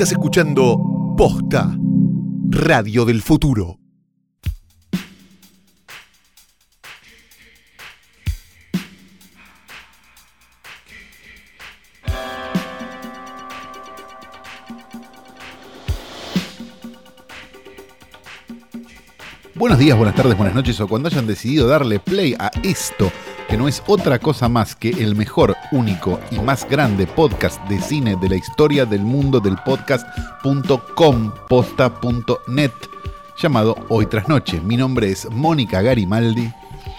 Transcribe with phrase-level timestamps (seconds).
[0.00, 1.76] Estás escuchando Posta,
[2.48, 3.78] Radio del Futuro.
[19.54, 23.12] Buenos días, buenas tardes, buenas noches o cuando hayan decidido darle play a esto,
[23.50, 27.80] que no es otra cosa más que el mejor, único y más grande podcast de
[27.80, 32.70] cine de la historia del mundo del podcast.com, posta.net,
[33.36, 34.60] llamado Hoy tras Noche.
[34.60, 36.52] Mi nombre es Mónica Garimaldi.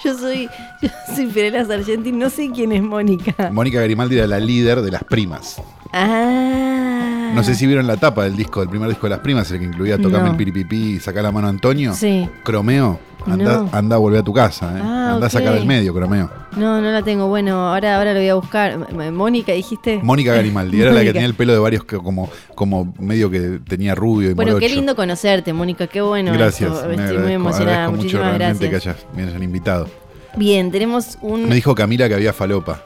[0.03, 0.49] Yo soy,
[0.81, 1.31] yo soy
[1.65, 3.49] Sargenti, no sé quién es Mónica.
[3.53, 5.61] Mónica Garimaldi era la líder de las primas.
[5.93, 7.31] Ah.
[7.33, 9.59] No sé si vieron la tapa del disco, del primer disco de las primas, el
[9.59, 10.31] que incluía Tocame No.
[10.31, 11.93] el piripipí y saca la mano a Antonio.
[11.93, 12.27] Sí.
[12.43, 13.69] Cromeo, anda, No.
[13.71, 14.81] anda a volver a tu casa, eh.
[14.83, 16.29] Ah, anda a sacar del medio, Cromeo.
[16.57, 17.27] No, no la tengo.
[17.27, 18.77] Bueno, ahora, ahora lo voy a buscar.
[19.11, 19.99] Mónica, dijiste.
[20.03, 23.59] Mónica Garimaldi, era la que tenía el pelo de varios que como, como medio que
[23.67, 25.87] tenía rubio y Bueno, qué lindo conocerte, Mónica.
[25.87, 26.33] Qué bueno.
[26.33, 26.87] Gracias, esto.
[26.87, 27.89] me Estoy muy emocionada.
[27.89, 28.69] mucho gracias.
[28.69, 29.87] que hayas, me hayan invitado.
[30.35, 31.47] Bien, tenemos un.
[31.49, 32.83] Me dijo Camila que había falopa.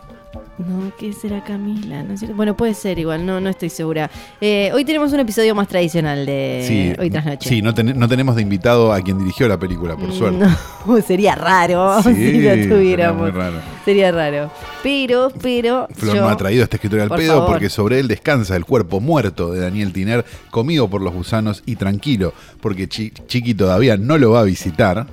[0.58, 2.02] No, ¿qué será Camila?
[2.03, 2.34] ¿No es cierto?
[2.38, 4.09] Bueno, puede ser igual, no, no estoy segura.
[4.39, 7.50] Eh, hoy tenemos un episodio más tradicional de sí, Hoy tras Noche.
[7.50, 10.45] sí no, ten- no tenemos de invitado a quien dirigió la película, por suerte.
[10.86, 13.33] No, sería raro Sí, si lo sería tuviéramos.
[13.33, 13.58] raro.
[13.83, 14.50] Sería raro.
[14.81, 15.88] Pero, pero.
[15.94, 17.48] Flor yo- no ha traído este escritorio al Por pedo favor.
[17.50, 21.76] porque sobre él descansa el cuerpo muerto de Daniel Tiner, comido por los gusanos y
[21.76, 25.06] tranquilo, porque Chi- Chiqui todavía no lo va a visitar.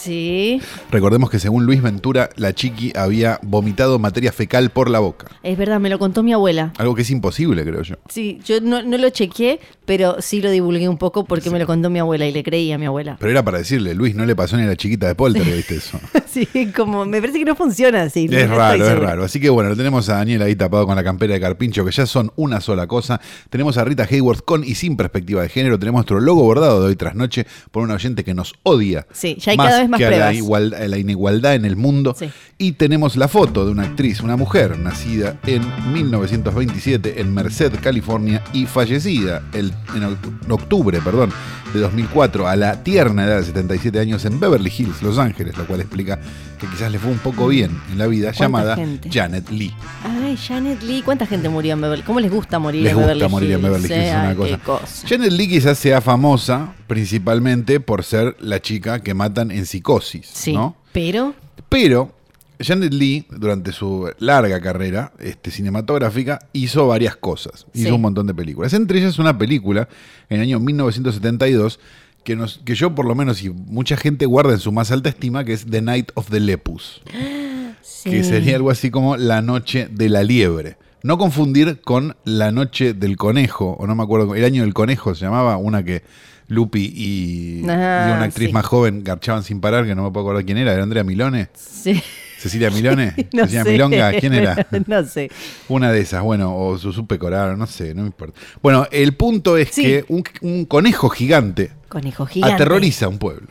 [0.00, 5.26] Sí, Recordemos que según Luis Ventura, la Chiqui había vomitado materia fecal por la boca.
[5.42, 6.72] es verdad, me lo contó mi abuela.
[6.78, 7.96] Algo que es imposible, creo yo.
[8.08, 11.66] Sí, yo no, no lo chequeé, pero sí lo divulgué un poco porque me lo
[11.66, 13.16] contó mi abuela y le creí a mi abuela.
[13.20, 15.76] Pero era para decirle, Luis, no le pasó ni a la chiquita de Polter, ¿viste
[15.76, 16.00] eso?
[16.30, 18.28] Sí, como me parece que no funciona así.
[18.30, 19.24] Es raro, es raro.
[19.24, 21.90] Así que bueno, lo tenemos a Daniel ahí tapado con la campera de Carpincho, que
[21.90, 23.20] ya son una sola cosa.
[23.50, 25.76] Tenemos a Rita Hayworth con y sin perspectiva de género.
[25.80, 29.08] Tenemos nuestro logo bordado de hoy tras noche por una oyente que nos odia.
[29.10, 30.34] Sí, ya hay cada vez que a la, pruebas.
[30.36, 32.14] igual- a la inigualdad en el mundo.
[32.18, 32.30] Sí.
[32.58, 35.62] Y tenemos la foto de una actriz, una mujer, nacida en
[35.92, 41.30] 1927 en Merced, California, y fallecida el- en oct- octubre perdón,
[41.72, 45.66] de 2004 a la tierna edad de 77 años en Beverly Hills, Los Ángeles, lo
[45.66, 46.18] cual explica
[46.58, 49.08] que quizás le fue un poco bien en la vida, ¿Cuánta llamada gente?
[49.10, 49.72] Janet Lee.
[50.04, 53.06] Ay, Janet Lee, ¿cuánta gente murió en Beverly ¿Cómo les gusta morir Les en gusta
[53.14, 53.30] Beverly Hills?
[53.32, 54.58] morir en Beverly Hills, una cosa.
[54.58, 55.08] cosa.
[55.08, 60.52] Janet Lee quizás sea famosa principalmente por ser la chica que matan en psicosis, Sí,
[60.52, 60.76] ¿no?
[60.92, 61.34] pero
[61.68, 62.12] Pero
[62.60, 67.66] Janet Lee, durante su larga carrera este, cinematográfica, hizo varias cosas.
[67.72, 67.90] Hizo Sí.
[67.94, 68.74] un montón de películas.
[68.74, 69.88] Entre ellas una película
[70.28, 71.80] en el año 1972
[72.22, 75.08] que, nos, que yo por lo menos y mucha gente guarda en su más alta
[75.08, 77.00] estima, que es The Night of the Lepus,
[77.82, 78.10] sí.
[78.10, 80.76] que sería algo así como La Noche de la Liebre.
[81.02, 85.14] No confundir con La Noche del Conejo, o no me acuerdo, El Año del Conejo
[85.14, 86.02] se llamaba, una que
[86.50, 88.52] Lupi y, y una actriz sí.
[88.52, 91.48] más joven garchaban sin parar, que no me puedo acordar quién era, ¿era Andrea Milone?
[91.54, 92.02] Sí.
[92.38, 93.70] Cecilia Milone, No Cecilia sé.
[93.72, 94.66] Milonga, ¿quién era?
[94.86, 95.30] no sé.
[95.68, 98.38] Una de esas, bueno, o Susu Pecoraro, no sé, no me importa.
[98.62, 99.82] Bueno, el punto es Sí.
[99.82, 102.54] que un, un conejo gigante, Conejo gigante.
[102.54, 103.48] aterroriza a un pueblo.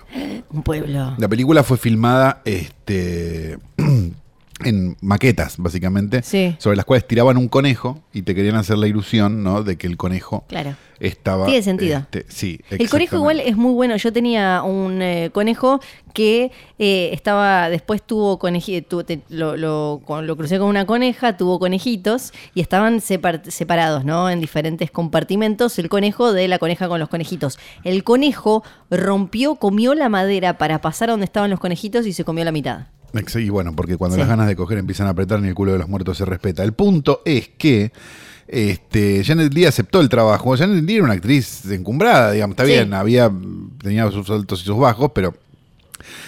[0.52, 1.14] Un pueblo.
[1.18, 3.58] La película fue filmada este,
[4.64, 6.56] en maquetas, básicamente, Sí.
[6.60, 9.64] sobre las cuales tiraban un conejo y te querían hacer la ilusión, ¿no?
[9.64, 10.76] De que el conejo Claro.
[11.00, 11.46] estaba.
[11.46, 12.00] Tiene sentido.
[12.00, 13.96] este, sí, El conejo igual es muy bueno.
[13.96, 15.80] Yo tenía un eh, conejo
[16.14, 21.60] que eh, estaba, después tuvo conejitos, lo, lo, con- lo crucé con una coneja, tuvo
[21.60, 24.30] conejitos y estaban separ- separados, ¿no?
[24.30, 27.60] En diferentes compartimentos, el conejo de la coneja con los conejitos.
[27.84, 32.26] El conejo rompió, comió la madera para pasar a donde estaban los conejitos y se
[32.26, 32.88] comió la mitad.
[33.36, 34.20] Y bueno, porque cuando Sí.
[34.20, 36.64] las ganas de coger empiezan a apretar, ni el culo de los muertos se respeta.
[36.64, 37.92] El punto es que
[38.48, 40.56] este, Janet Lee aceptó el trabajo.
[40.58, 42.72] Janet Lee era una actriz encumbrada, digamos, está Sí.
[42.72, 43.32] bien, había,
[43.82, 45.36] tenía sus altos y sus bajos, pero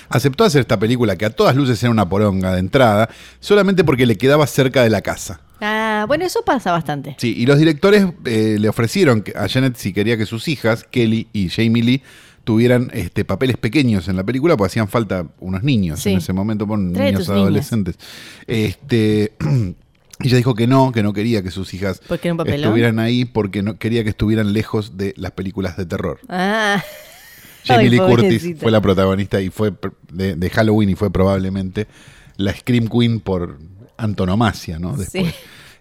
[0.09, 3.09] aceptó hacer esta película que a todas luces era una poronga de entrada,
[3.39, 5.41] solamente porque le quedaba cerca de la casa.
[5.61, 7.15] Ah, bueno, eso pasa bastante.
[7.19, 11.27] Sí, y los directores eh, le ofrecieron a Janet si quería que sus hijas, Kelly
[11.33, 12.03] y Jamie Lee,
[12.43, 16.11] tuvieran este, papeles pequeños en la película, porque hacían falta unos niños Sí.
[16.11, 17.29] en ese momento, por niños niñas.
[17.29, 17.95] adolescentes.
[18.47, 19.33] Este,
[20.19, 24.03] ella dijo que no, que no quería que sus hijas estuvieran ahí porque no quería
[24.03, 26.19] que estuvieran lejos de las películas de terror.
[26.29, 26.83] Ah.
[27.63, 29.71] Jamie Ay, Lee Curtis fue la protagonista y fue
[30.11, 31.85] de, de Halloween y fue probablemente
[32.37, 33.59] la Scream Queen por
[33.97, 34.97] antonomasia, ¿no?
[34.97, 35.27] Después.
[35.27, 35.31] Sí.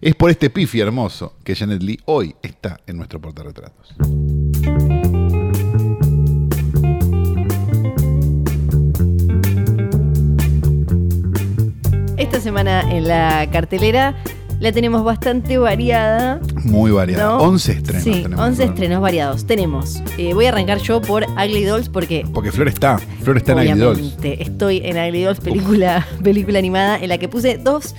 [0.02, 3.94] Es por este pifi hermoso que Janet Lee hoy está en nuestro portarretratos.
[12.30, 14.14] Esta semana en la cartelera
[14.60, 16.38] la tenemos bastante variada.
[16.62, 17.38] Muy variado.
[17.38, 17.44] ¿no?
[17.44, 18.38] 11 estrenos Sí, tenemos.
[18.46, 18.68] 11 Flor.
[18.68, 19.46] estrenos variados.
[19.46, 20.00] Tenemos.
[20.16, 22.98] eh, voy a arrancar yo por Ugly Dolls porque Porque Flor está.
[22.98, 24.16] Flor está en Ugly Dolls.
[24.22, 27.96] estoy en Ugly Dolls, película, película animada, en la que puse dos,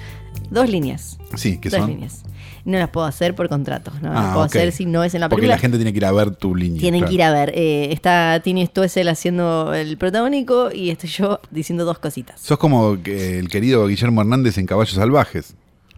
[0.50, 1.18] dos líneas.
[1.36, 1.90] Sí, que dos son.
[1.90, 2.24] líneas.
[2.66, 3.92] No las puedo hacer por contrato.
[4.02, 5.56] No las Ah, puedo hacer si no es en la Porque película.
[5.56, 6.80] la gente tiene que ir a ver tu línea.
[6.80, 7.10] Tienen claro.
[7.10, 7.52] que ir a ver.
[7.56, 12.40] eh, está Tini Stoessel haciendo el protagónico y estoy yo diciendo dos cositas.
[12.40, 15.56] Sos como que el querido Guillermo Hernández en Caballos Salvajes.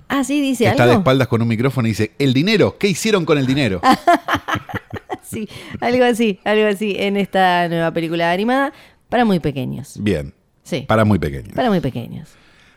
[0.10, 3.25] Ah, sí, dice está de espaldas con un micrófono y dice, el dinero, ¿qué hicieron
[3.25, 3.81] con el dinero?
[5.24, 5.48] Sí,
[5.80, 8.71] algo así, algo así en esta nueva película animada
[9.10, 9.95] para muy pequeños.
[10.00, 10.33] Bien,
[10.63, 11.54] Sí, para muy pequeños.
[11.56, 12.30] para muy pequeños.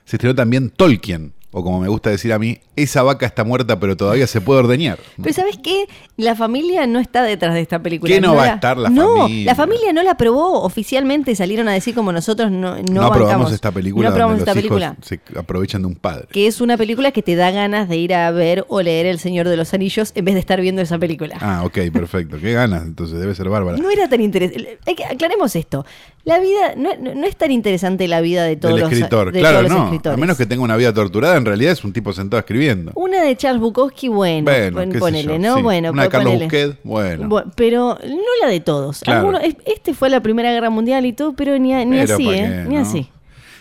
[0.07, 3.81] Se estrenó también Tolkien, o como me gusta decir a mí, esa vaca está muerta
[3.81, 4.99] pero todavía se puede ordeñar.
[5.23, 5.87] Pero ¿sabes qué?
[6.19, 8.13] La familia no está detrás de esta película.
[8.13, 9.47] ¿Qué no va a estar la no, familia?
[9.47, 11.35] la familia no la aprobó oficialmente.
[11.35, 14.97] Salieron a decir como nosotros no, no, No, aprobamos esta película No aprobamos esta película.
[15.01, 16.27] se aprovechan de un padre.
[16.31, 19.19] Que es una película que te da ganas de ir a ver o leer El
[19.19, 21.39] Señor de los Anillos en vez de estar viendo esa película.
[21.41, 22.37] Ah, ok, perfecto.
[22.39, 23.79] Qué ganas, entonces debe ser bárbara.
[23.79, 24.79] No era tan interesante.
[25.11, 25.87] Aclaremos esto.
[26.27, 29.39] La vida, no, no- es tan interesante la vida de todos Del los escritor, de
[29.39, 29.85] claro, todos los no.
[29.85, 30.19] escritores.
[30.19, 32.91] A menos que tenga una vida torturada, en realidad es un tipo sentado escribiendo.
[32.97, 35.55] Una de Charles Bukowski, bueno, Bueno, pon- ponele, ¿no?
[35.57, 35.63] sí.
[35.63, 36.45] Bueno, Una de Carlos ponele.
[36.47, 37.29] Busquets, bueno.
[37.29, 39.01] Bu- pero no la de todos.
[39.03, 39.21] Claro.
[39.21, 42.25] Algunos- es- este fue la Primera Guerra Mundial y todo, pero ni, ni Pero así,
[42.27, 42.41] ¿pa' ¿eh?
[42.65, 42.81] qué, Ni no?
[42.83, 43.09] así.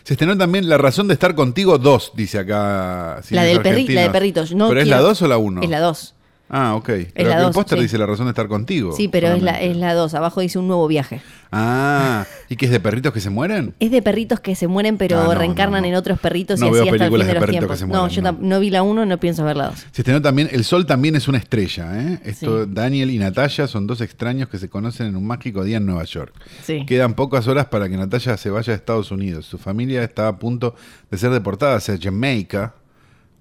[0.04, 3.22] Se estrenó también La razón de estar contigo 2, dice acá.
[3.30, 4.56] La del perri- la de perritos.
[4.56, 5.62] No ¿Pero es quiero- la 2 o la 1?
[5.62, 6.15] Es la 2.
[6.48, 6.90] Ah, ok.
[7.16, 7.84] Pero la el dos, póster sí.
[7.86, 8.94] dice La razón de estar contigo.
[8.96, 10.14] Sí, pero es la, es la 2.
[10.14, 11.22] Abajo dice un nuevo viaje.
[11.52, 13.74] Ah, ¿y qué es de perritos que se mueren?
[13.80, 15.94] Es de perritos que se mueren, pero Ah, no, reencarnan no, no.
[15.94, 17.72] en otros perritos y veo así hasta el fin de, de los tiempos.
[17.72, 18.30] que se no, mueren, yo no.
[18.30, 19.80] tam- no vi la 1, no pienso ver la 2.
[19.92, 21.90] Se estrenó también El Sol también es una estrella.
[22.00, 22.20] ¿eh?
[22.26, 22.72] Esto, Sí.
[22.74, 26.04] Daniel y Natalia son dos extraños que se conocen en un mágico día en Nueva
[26.04, 26.34] York.
[26.64, 26.86] Sí.
[26.86, 29.46] Quedan pocas horas para que Natalia se vaya a Estados Unidos.
[29.46, 30.76] Su familia está a punto
[31.10, 32.76] de ser deportada hacia Jamaica.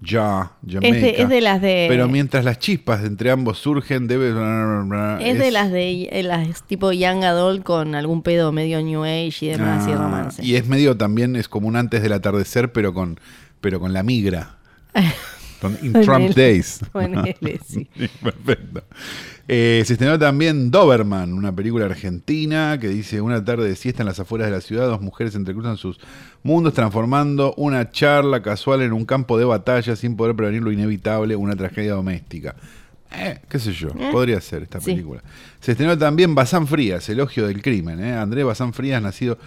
[0.05, 0.95] Ya, Jamaica.
[0.97, 1.85] Es de, es de las de.
[1.89, 4.29] Pero mientras las chispas entre ambos surgen, debe.
[5.21, 9.37] es de las de eh, las tipo Young Adult con algún pedo medio New Age
[9.41, 10.43] y demás y Ah, romance.
[10.45, 13.19] y es medio también, es como un antes del atardecer, pero con,
[13.61, 14.57] pero con la migra.
[15.61, 16.79] Con In Trump Days.
[16.91, 17.35] ponele,
[17.65, 17.87] sí.
[17.97, 18.83] Sí, Perfecto.
[19.47, 24.07] Eh, se estrenó también Doberman, una película argentina que dice una tarde de siesta en
[24.07, 25.99] las afueras de la ciudad, dos mujeres entrecruzan sus
[26.41, 31.35] mundos transformando una charla casual en un campo de batalla sin poder prevenir lo inevitable,
[31.35, 32.55] una tragedia doméstica.
[33.17, 34.87] Eh, qué sé yo, podría ser esta sí.
[34.87, 35.21] película.
[35.59, 38.03] Se estrenó también Bazán Frías, Elogio del Crimen.
[38.03, 38.15] ¿eh?
[38.15, 39.37] Andrés Bazán Frías, nacido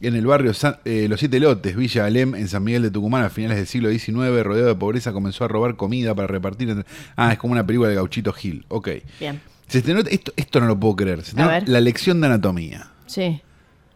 [0.00, 3.24] en el barrio San- eh, Los Siete Lotes, Villa Alem, en San Miguel de Tucumán,
[3.24, 6.70] a finales del siglo XIX, rodeado de pobreza, comenzó a robar comida para repartir.
[6.70, 6.86] entre-
[7.16, 8.64] Ah, es como una película de Gauchito Gil.
[8.68, 8.88] Ok.
[9.20, 9.40] Bien.
[9.66, 11.22] Se estrenó, esto, esto no lo puedo creer.
[11.22, 11.68] Se estrenó A ver.
[11.68, 12.90] la lección de anatomía.
[13.06, 13.40] Sí.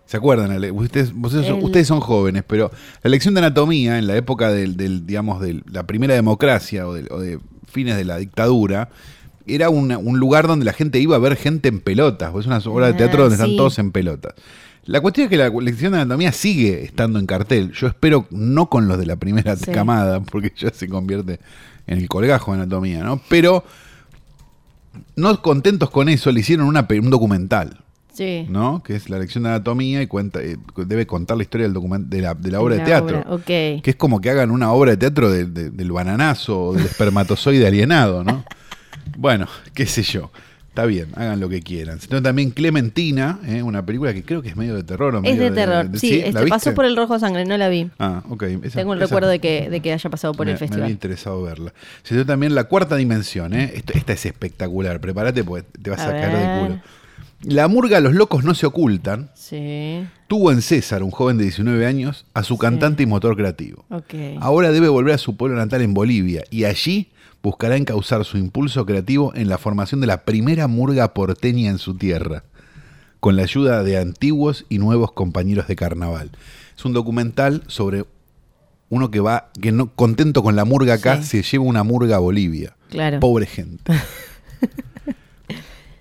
[0.04, 0.50] ¿Se acuerdan?
[0.74, 2.70] Ustedes, ustedes son, El- ustedes son jóvenes, pero
[3.02, 6.92] la lección de anatomía en la época del, del, digamos, de la primera democracia o
[6.92, 7.38] de, o de
[7.70, 8.90] fines de la dictadura,
[9.46, 12.34] era una- un lugar donde la gente iba a ver gente en pelotas.
[12.38, 13.42] Es una obra de Ah, teatro donde sí.
[13.42, 14.34] están todos en pelotas.
[14.84, 17.70] La cuestión es que la lección de anatomía sigue estando en cartel.
[17.72, 19.70] Yo espero no con los de la primera Sí.
[19.70, 21.38] camada, porque ya se convierte
[21.86, 23.20] en el colgajo de anatomía, ¿no?
[23.28, 23.64] Pero
[25.16, 27.78] no contentos con eso, le hicieron una, un documental.
[28.12, 28.44] Sí.
[28.50, 28.82] ¿no?
[28.82, 32.08] Que es la lección de anatomía y cuenta, eh, debe contar la historia del document-
[32.08, 33.20] de, la, de la obra de teatro.
[33.20, 33.44] obra, Ok.
[33.46, 37.66] Que es como que hagan una obra de teatro de- del bananazo o del espermatozoide
[37.66, 38.44] alienado, ¿no?
[39.16, 40.30] Bueno, qué sé yo.
[40.72, 42.00] Está bien, hagan lo que quieran.
[42.00, 43.62] Sino también Clementina, ¿eh?
[43.62, 45.14] una película que creo que es medio de terror.
[45.14, 45.90] o Es de terror.
[45.98, 47.90] sí, ¿la este, pasó por el Rojo Sangre, no la vi.
[47.98, 48.42] Ah, ok.
[48.64, 50.56] Esa- Tengo el esa- recuerdo de que, de que haya pasado por me, el me
[50.64, 50.90] había festival.
[50.90, 51.74] interesado verla.
[52.04, 53.70] Se dio también La Cuarta Dimensión, ¿eh?
[53.74, 54.98] Esto- esta es espectacular.
[54.98, 56.80] Prepárate porque te vas a, A caer de culo.
[57.42, 60.06] La murga Los Locos No Se Ocultan Sí.
[60.26, 63.84] tuvo en César, un joven de 19 años, a su cantante y motor creativo.
[64.40, 67.10] Ahora debe volver a su pueblo natal en Bolivia y allí
[67.42, 71.96] buscará encauzar su impulso creativo en la formación de la primera murga porteña en su
[71.96, 72.44] tierra,
[73.20, 76.30] con la ayuda de antiguos y nuevos compañeros de carnaval.
[76.76, 78.04] Es un documental sobre
[78.88, 81.42] uno que va, que no contento con la murga acá, Sí.
[81.42, 82.76] se lleva una murga a Bolivia.
[82.90, 83.20] Claro.
[83.20, 83.92] Pobre gente.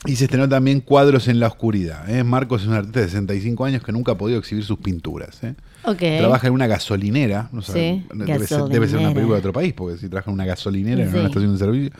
[0.07, 2.09] Y se estrenó también Cuadros en la Oscuridad.
[2.09, 2.23] ¿eh?
[2.23, 5.43] Marcos es un artista de 65 años que nunca ha podido exhibir sus pinturas.
[5.43, 5.53] ¿eh?
[5.83, 7.49] Trabaja en una gasolinera.
[7.51, 10.29] No sé, Sí, debe, ser, debe ser una película de otro país, porque si trabaja
[10.29, 11.91] en una gasolinera, en una estación de servicio.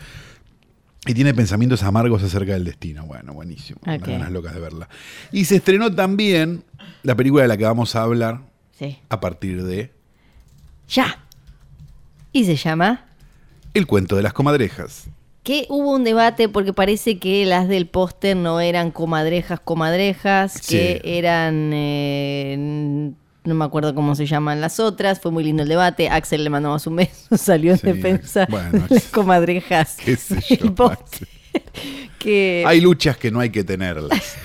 [1.08, 3.06] Y tiene pensamientos amargos acerca del destino.
[3.08, 3.80] Bueno, buenísimo.
[3.84, 4.08] Unas Ok.
[4.08, 4.88] ganas locas de verla.
[5.32, 6.64] Y se estrenó también
[7.02, 8.42] la película de la que vamos a hablar
[8.78, 9.00] Sí.
[9.10, 9.92] a partir de
[10.88, 11.20] Ya.
[12.32, 13.06] Y se llama.
[13.74, 15.08] El cuento de las comadrejas.
[15.44, 21.00] Que hubo un debate porque parece que las del póster no eran comadrejas, comadrejas, que
[21.04, 21.10] Sí.
[21.18, 23.12] eran eh,
[23.44, 26.50] no me acuerdo cómo se llaman las otras, fue muy lindo el debate, Axel le
[26.50, 29.98] mandamos un beso, salió en Sí, defensa bueno, de las comadrejas.
[30.04, 30.74] qué sé yo,
[32.20, 34.36] que Hay luchas que no hay que tenerlas.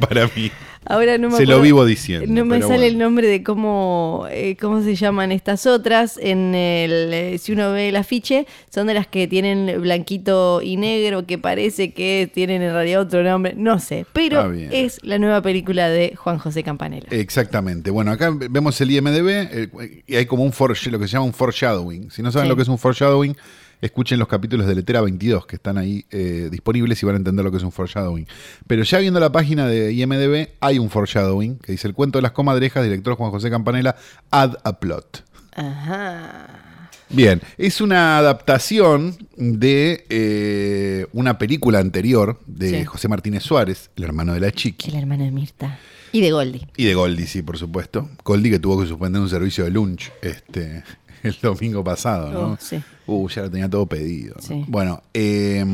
[0.00, 0.50] Para mí.
[0.88, 2.84] Ahora no me Se lo vivo diciendo, No me sale bueno.
[2.84, 6.18] el nombre de cómo, eh, cómo se llaman estas otras.
[6.20, 10.76] En el, eh, si uno ve el afiche, son de las que tienen blanquito y
[10.76, 13.54] negro, que parece que tienen en realidad otro nombre.
[13.56, 14.70] No sé, pero bien.
[14.72, 17.06] es la nueva película de Juan José Campanella.
[17.10, 17.90] Exactamente.
[17.90, 21.26] Bueno, acá vemos el IMDB eh, y hay como un for- lo que se llama
[21.26, 22.10] un foreshadowing.
[22.10, 22.48] Si no saben Sí.
[22.48, 23.36] lo que es un foreshadowing,
[23.80, 27.44] escuchen los capítulos de Letera 22 que están ahí eh, disponibles y van a entender
[27.44, 28.26] lo que es un foreshadowing.
[28.66, 32.22] Pero ya viendo la página de IMDB, hay un foreshadowing que dice el cuento de
[32.22, 33.96] las comadrejas, director Juan José Campanella,
[34.30, 35.24] add a plot.
[35.54, 36.64] Ajá.
[37.10, 42.84] Bien, es una adaptación de eh, una película anterior de Sí.
[42.84, 44.90] José Martínez Suárez, el hermano de la Chiqui.
[44.90, 45.78] El hermano de Mirta.
[46.12, 46.68] Y de Goldie.
[46.76, 48.10] Y de Goldie, sí, por supuesto.
[48.24, 50.82] Goldie que tuvo que suspender un servicio de lunch este,
[51.22, 52.40] el domingo pasado, ¿no?
[52.52, 52.82] Oh, sí.
[53.06, 54.34] Uh, ya lo tenía todo pedido.
[54.36, 54.42] ¿no?
[54.42, 54.64] Sí.
[54.68, 55.64] Bueno, eh,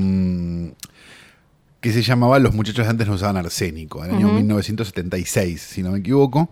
[1.80, 4.36] que se llamaba Los muchachos de antes no usaban arsénico, en el año Ujú.
[4.36, 6.48] 1976, si no me equivoco.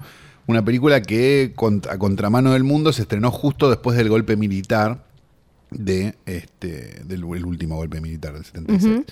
[0.47, 1.55] Una película que,
[1.89, 5.05] a contramano del mundo, se estrenó justo después del golpe militar
[5.71, 8.93] de este del el último golpe militar del 76.
[8.93, 9.05] Ujú.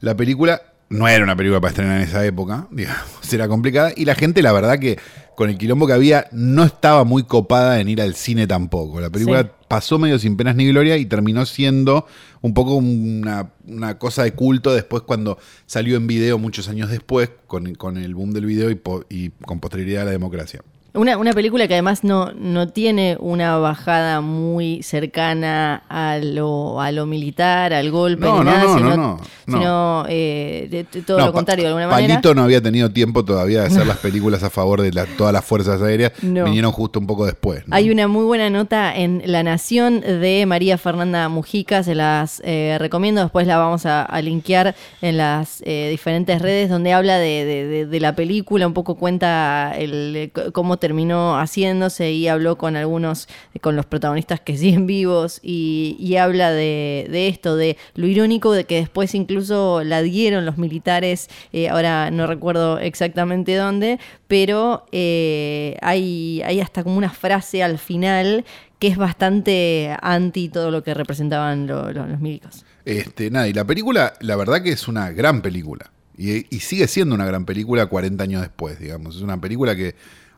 [0.00, 3.92] La película no era una película para estrenar en esa época, digamos, era complicada.
[3.96, 4.98] Y la gente, la verdad que
[5.36, 9.00] con el quilombo que había, no estaba muy copada en ir al cine tampoco.
[9.00, 9.48] La película Sí.
[9.66, 12.06] pasó medio sin penas ni gloria y terminó siendo
[12.40, 17.30] un poco una, una cosa de culto después cuando salió en video muchos años después,
[17.48, 20.62] con, con el boom del video y, po- y con posterioridad a la democracia.
[20.94, 26.92] Una, una película que además no, no tiene una bajada muy cercana a lo, a
[26.92, 31.02] lo militar, al golpe, No, ni no, nada, no, sino, no, sino, eh, de- de
[31.02, 32.14] todo lo contrario, de alguna manera.
[32.14, 35.32] Palito no había tenido tiempo todavía de hacer las películas a favor de la- todas
[35.32, 36.12] las fuerzas aéreas.
[36.44, 37.64] Vinieron justo un poco después.
[37.70, 42.76] Hay una muy buena nota en La Nación de María Fernanda Mujica, se las eh,
[42.78, 47.86] recomiendo, después la vamos a, a linkear en las eh, diferentes redes donde habla de,
[47.90, 53.26] de- la película, un poco cuenta el, eh, cómo terminó haciéndose y habló con algunos,
[53.54, 58.64] eh, con los protagonistas que siguen vivos y, habla de, esto, de lo irónico de
[58.64, 63.98] que después incluso la dieron los militares, eh, ahora no recuerdo exactamente dónde,
[64.28, 68.44] pero eh, hay, hay hasta como una frase al final
[68.78, 72.66] que es bastante anti todo lo que representaban lo- lo- los milicos.
[72.84, 75.90] Este, nada, y la película, la verdad que es una gran película.
[76.18, 79.16] Y, y sigue siendo una gran película 40 años después, digamos.
[79.16, 79.94] Es una película que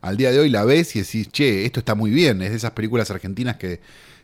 [0.06, 2.40] al día de hoy la ves y decís, che, esto está muy bien.
[2.42, 3.80] Es de esas películas argentinas que,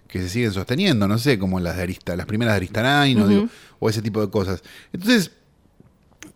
[0.08, 3.48] que se siguen sosteniendo, no sé, como las de Arista, las primeras de Aristarain digo,
[3.78, 4.62] o ese tipo de cosas.
[4.92, 5.30] Entonces,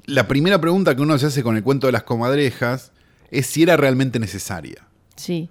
[0.06, 2.92] la primera pregunta que uno se hace con el cuento de las comadrejas
[3.30, 4.86] es si era realmente necesaria.
[5.16, 5.48] Sí.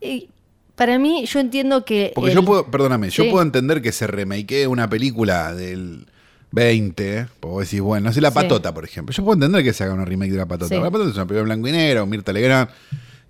[0.00, 0.28] Y
[0.74, 2.12] para mí, yo entiendo que.
[2.14, 6.06] Porque el- yo puedo, perdóname, yo puedo entender que se remakee una película del
[6.52, 8.34] 20, porque vos decís, bueno, no sé, La Sí.
[8.34, 9.12] Patota, por ejemplo.
[9.14, 10.74] Yo puedo entender que se haga una remake de La Patota.
[10.74, 10.80] Sí.
[10.80, 12.70] La Patota es una película en blanco y negro, Mirta Legrand,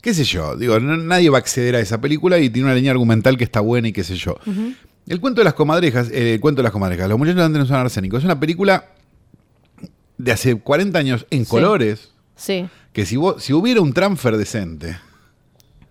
[0.03, 0.57] qué sé yo.
[0.57, 3.45] Digo, no- nadie va a acceder a esa película y tiene una línea argumental que
[3.45, 4.37] está buena y qué sé yo.
[5.07, 7.59] El cuento de las comadrejas, eh, el cuento de las comadrejas, Los muchachos de antes
[7.61, 8.87] no son arsénicos, es una película
[10.19, 11.51] de hace 40 años en Sí.
[11.51, 14.97] colores, Sí, que si, vos- si hubiera un transfer decente,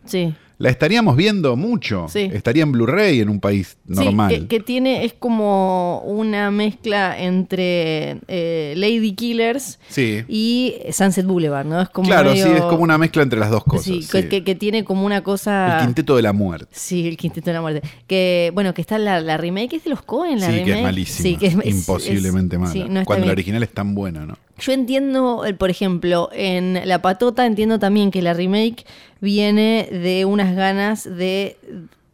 [0.06, 0.36] sí.
[0.58, 2.08] La estaríamos viendo mucho.
[2.10, 2.30] Sí.
[2.34, 4.32] Estaría en Blu-ray en un país normal.
[4.32, 10.24] Sí, que, que tiene, es como una mezcla entre eh, Lady Killers Sí.
[10.28, 11.82] y Sunset Boulevard, ¿no?
[11.82, 13.86] Es como claro, medio- sí, es como una mezcla entre las dos cosas.
[13.86, 14.06] Sí,
[14.44, 15.80] que, tiene como una cosa.
[15.80, 16.68] El quinteto de la muerte.
[16.72, 17.82] Sí, el quinteto de la muerte.
[18.08, 20.66] Que, bueno, que está la, la remake, es de los Coen, la sí, remake.
[20.66, 21.24] que es malísima.
[21.30, 22.86] Sí, que es- es- imposiblemente es- mala.
[22.88, 23.38] no Cuando la bien.
[23.38, 24.38] original es tan buena, ¿no?
[24.58, 28.86] Yo entiendo, por ejemplo, en La Patota entiendo también que la remake
[29.20, 31.58] viene de unas ganas de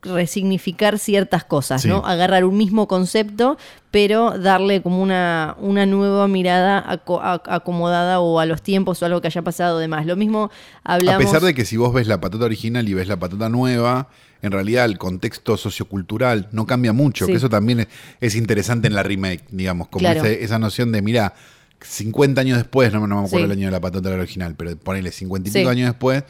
[0.01, 1.87] resignificar ciertas cosas, Sí.
[1.87, 2.03] ¿no?
[2.05, 3.57] Agarrar un mismo concepto,
[3.91, 9.21] pero darle como una, una nueva mirada aco- acomodada o a los tiempos o algo
[9.21, 10.07] que haya pasado de más.
[10.07, 10.49] Lo mismo
[10.83, 11.21] hablamos...
[11.23, 14.07] A pesar de que si vos ves la patata original y ves la patata nueva,
[14.41, 17.33] en realidad el contexto sociocultural no cambia mucho, Sí.
[17.33, 17.87] que eso también es,
[18.21, 20.25] es interesante en la remake, digamos, como Claro.
[20.25, 21.35] esa noción de, mira,
[21.83, 23.51] 50 años después, no, no me acuerdo Sí.
[23.51, 25.59] el año de la patata original, pero ponele 50 y Sí.
[25.59, 26.23] pico años después,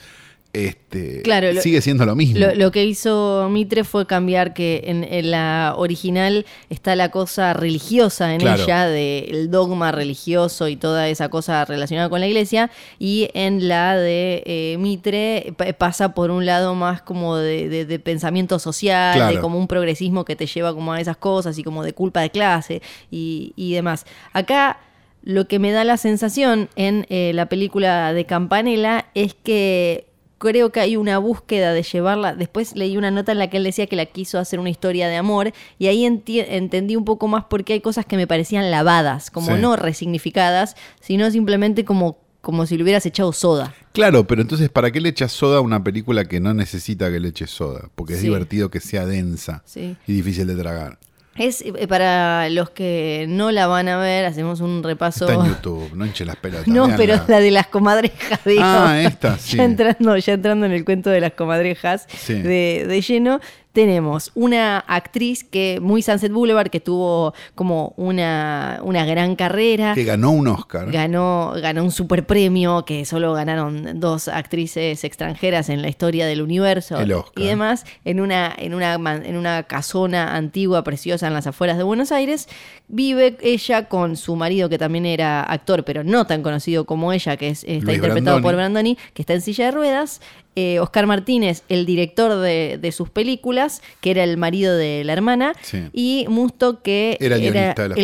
[0.53, 2.37] este, Claro, lo- sigue siendo lo mismo.
[2.39, 7.53] Lo, lo que hizo Mitre fue cambiar que en, en la original está la cosa
[7.53, 8.61] religiosa en Claro.
[8.61, 13.95] ella, del dogma religioso y toda esa cosa relacionada con la iglesia, y en la
[13.95, 19.15] de eh, Mitre pa- pasa por un lado más como de, de- de pensamiento social,
[19.15, 19.35] Claro.
[19.35, 22.19] de como un progresismo que te lleva como a esas cosas y como de culpa
[22.19, 24.05] de clase y, y demás.
[24.33, 24.79] Acá
[25.23, 30.07] lo que me da la sensación en eh, la película de Campanella es que
[30.39, 32.33] creo que hay una búsqueda de llevarla.
[32.33, 35.07] Después leí una nota en la que él decía que la quiso hacer una historia
[35.07, 39.29] de amor y ahí entendí un poco más porque hay cosas que me parecían lavadas,
[39.29, 39.61] como Sí.
[39.61, 43.75] no resignificadas, sino simplemente como, como si le hubieras echado soda.
[43.93, 47.19] Claro, pero entonces, ¿para qué le echas soda a una película que no necesita que
[47.19, 47.89] le eches soda?
[47.93, 48.25] Porque es Sí.
[48.25, 49.95] divertido que sea densa Sí.
[50.07, 50.97] y difícil de tragar.
[51.37, 55.29] Es eh, para los que no la van a ver, hacemos un repaso.
[55.29, 56.67] Está en YouTube, no hinche las pelotas.
[56.71, 58.61] No, pero la de las comadrejas, digo.
[58.63, 59.55] Ah, esta, sí.
[59.57, 62.33] Ya entrando, ya entrando en el cuento de las comadrejas Sí.
[62.33, 63.39] de, de lleno,
[63.73, 69.93] tenemos una actriz que, muy Sunset Boulevard, que tuvo como una, una gran carrera.
[69.95, 70.91] Que ganó un Oscar.
[70.91, 76.41] Ganó, ganó un super premio que solo ganaron dos actrices extranjeras en la historia del
[76.41, 77.43] universo El Oscar.
[77.43, 81.83] y demás, en una, en, una, en una casona antigua, preciosa, en las afueras de
[81.83, 82.49] Buenos Aires.
[82.89, 87.37] Vive ella con su marido, que también era actor, pero no tan conocido como ella,
[87.37, 88.41] que es, está Luis interpretado Brandoni.
[88.43, 90.21] por Brandoni, que está en silla de ruedas.
[90.57, 95.13] Eh, Oscar Martínez, el director de, de sus películas, que era el marido de la
[95.13, 95.83] hermana, Sí.
[95.93, 97.41] y Musto, que Era el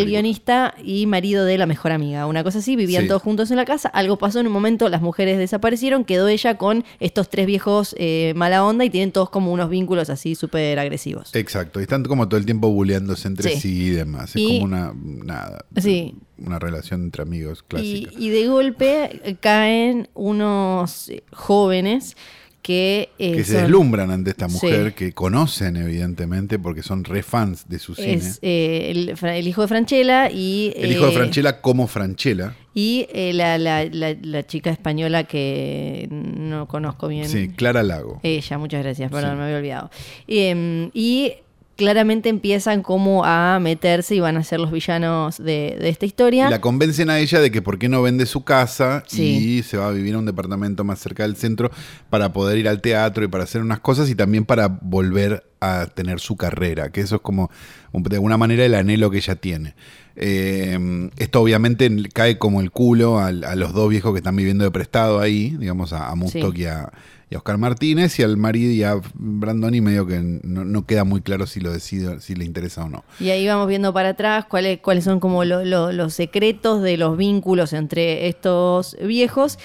[0.06, 2.26] guionista el y marido de la mejor amiga.
[2.26, 3.08] Una cosa así, vivían Sí.
[3.10, 3.90] todos juntos en la casa.
[3.90, 8.32] Algo pasó en un momento, las mujeres desaparecieron, quedó ella con estos tres viejos eh,
[8.38, 11.36] mala onda y tienen todos como unos vínculos así súper agresivos.
[11.36, 13.84] Exacto, y están como todo el tiempo buleándose entre sí, Sí.
[13.88, 14.30] y demás.
[14.30, 16.16] Es Y- como una, nada, Sí.
[16.40, 18.12] Una relación entre amigos clásica.
[18.18, 22.16] y de golpe eh, caen unos eh, jóvenes
[22.62, 24.56] que, eh, que se son- deslumbran ante esta Sí.
[24.56, 28.14] mujer, que conocen evidentemente porque son re fans de su cine.
[28.16, 28.92] es eh,
[29.24, 32.56] el, hijo de Franchella y el hijo de Franchella como Franchella.
[32.74, 38.20] y la, la- la- la chica española que no conozco bien Sí, Clara Lago.
[38.22, 39.38] Ella, muchas gracias, perdón, Sí.
[39.38, 39.90] me había olvidado.
[40.28, 41.32] Em, y
[41.78, 46.10] claramente empiezan como a meterse y van a ser los villanos de, de esta Y
[46.10, 46.50] historia.
[46.50, 49.58] la convencen a ella de que por qué no vende su casa Sí.
[49.60, 51.72] y se va a vivir a un departamento más cerca del centro
[52.10, 55.86] para poder ir al teatro y para hacer unas cosas y también para volver a
[55.88, 57.50] tener su carrera, que eso es como
[57.94, 59.74] de alguna manera el anhelo que ella tiene.
[60.16, 64.72] Eh, esto obviamente cae como el culo a, los dos viejos que están viviendo de
[64.72, 66.62] prestado ahí, digamos a, a Mustok Sí.
[66.62, 66.92] y, a,
[67.30, 71.04] y a Oscar Martínez y al marido y a Brandoni medio que no, no queda
[71.04, 73.04] muy claro si lo decide, si le interesa o no.
[73.20, 76.96] Y ahí vamos viendo para atrás cuáles, cuáles son como lo- lo- los secretos de
[76.98, 79.60] los vínculos entre estos viejos.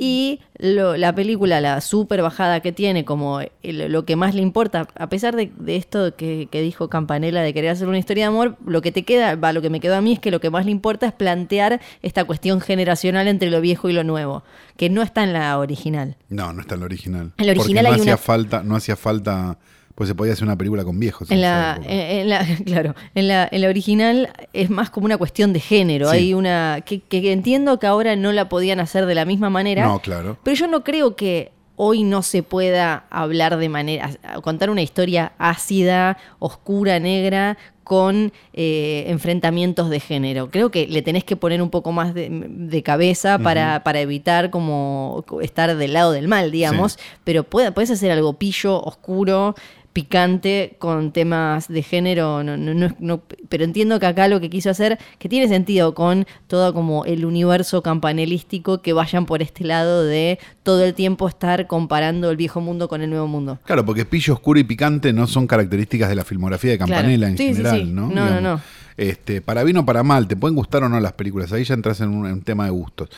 [0.00, 4.42] Y lo- la película, la super bajada que tiene, como el- lo que más le
[4.42, 8.24] importa, a pesar de, de esto que, que dijo Campanella de querer hacer una historia
[8.24, 10.30] de amor, lo que te queda, va, lo que me quedó a mí es que
[10.30, 14.04] lo que más le importa es plantear esta cuestión generacional entre lo viejo y lo
[14.04, 14.44] nuevo,
[14.76, 16.16] que no está en la original.
[16.28, 17.32] No, no está en la original.
[17.36, 19.58] En la original Porque no hay hacía una- falta, no hacía falta,
[19.98, 21.28] pues se podía hacer una película con viejos.
[21.28, 25.52] En la, en, la, claro, en la, en la original es más como una cuestión
[25.52, 26.08] de género.
[26.12, 26.16] Sí.
[26.18, 29.84] Hay una que, que entiendo que ahora no la podían hacer de la misma manera.
[29.84, 30.38] No, claro.
[30.44, 34.10] Pero yo no creo que hoy no se pueda hablar de manera,
[34.42, 40.50] contar una historia ácida, oscura, negra, con eh, enfrentamientos de género.
[40.50, 44.50] Creo que le tenés que poner un poco más de, de cabeza para, para evitar
[44.50, 49.54] como estar del lado del mal, digamos, pero puede- puedes hacer algo pillo, oscuro,
[49.92, 54.70] picante con temas de género, no, no- no- pero entiendo que acá lo que quiso
[54.70, 60.04] hacer, que tiene sentido con todo como el universo campanelístico, que vayan por este lado
[60.04, 63.58] de todo el tiempo estar comparando el viejo mundo con el nuevo mundo.
[63.64, 67.32] Claro, porque pillo, oscuro y picante no son características de la filmografía de Campanella Claro.
[67.32, 67.84] en Sí, sí, general, sí.
[67.92, 68.08] ¿no?
[68.08, 68.60] No, no, no.
[68.96, 71.74] Este, para bien o para mal, te pueden gustar o no las películas, ahí ya
[71.74, 73.08] entras en un, en un tema de gustos.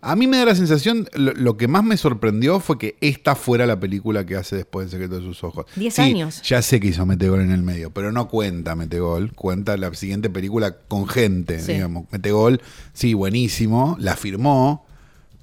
[0.00, 3.34] A mí me da la sensación, lo, lo que más me sorprendió fue que esta
[3.34, 5.66] fuera la película que hace después en Secreto de sus Ojos.
[5.74, 6.40] Diez Sí, años.
[6.42, 10.30] Ya sé que hizo Metegol en el medio, pero no cuenta Metegol, cuenta la siguiente
[10.30, 11.72] película con gente, Sí.
[11.72, 12.04] digamos.
[12.12, 12.60] Metegol,
[12.92, 14.86] sí, buenísimo, la firmó,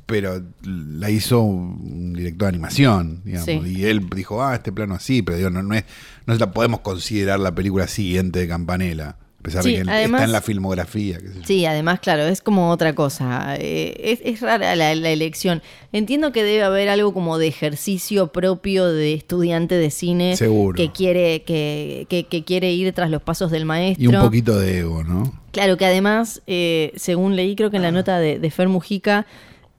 [0.06, 3.46] pero la hizo un director de animación, digamos.
[3.46, 3.60] Sí.
[3.66, 5.84] Y él dijo, ah, este plano así, pero digo, no, no es,
[6.28, 10.20] no la podemos considerar la película siguiente de Campanella, pesar Sí, de que él además-
[10.22, 11.46] está en la filmografía, qué sé yo.
[11.46, 13.56] Sí, además, claro, es como otra cosa.
[13.58, 15.62] Eh, es, es rara la, la elección.
[15.94, 20.76] Entiendo que debe haber algo como de ejercicio propio de estudiante de cine Seguro.
[20.76, 24.04] que quiere que, que- que quiere ir tras los pasos del maestro.
[24.04, 25.34] Y un poquito de ego, ¿no?
[25.52, 29.26] Claro que además, eh, según leí, creo que en la nota de, de Fer Mujica,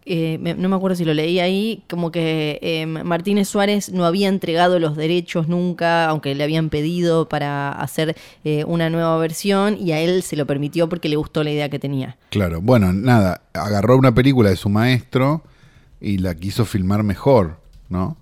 [0.07, 4.05] eh, me- no me acuerdo si lo leí ahí, como que eh, Martínez Suárez no
[4.07, 9.77] había entregado los derechos nunca, aunque le habían pedido para hacer eh, una nueva versión,
[9.81, 12.17] y a él se lo permitió porque le gustó la idea que tenía.
[12.31, 15.43] Claro, bueno, nada, agarró una película de su maestro
[16.01, 18.17] y la quiso filmar mejor, ¿no?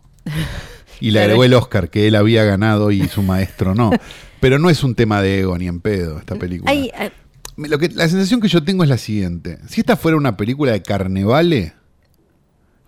[1.01, 3.91] Y le agregó el Oscar que él había ganado y su maestro no.
[4.41, 6.71] Pero no es un tema de ego ni en pedo esta película.
[6.71, 7.11] Hay, eh,
[7.57, 9.59] Lo que, la sensación que yo tengo es la siguiente.
[9.69, 11.73] Si esta fuera una película de carnevale,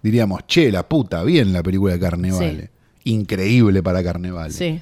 [0.02, 2.70] diríamos, che, la puta, bien la película de Carnevale.
[3.04, 4.52] Increíble para Carnevale.
[4.52, 4.80] Sí.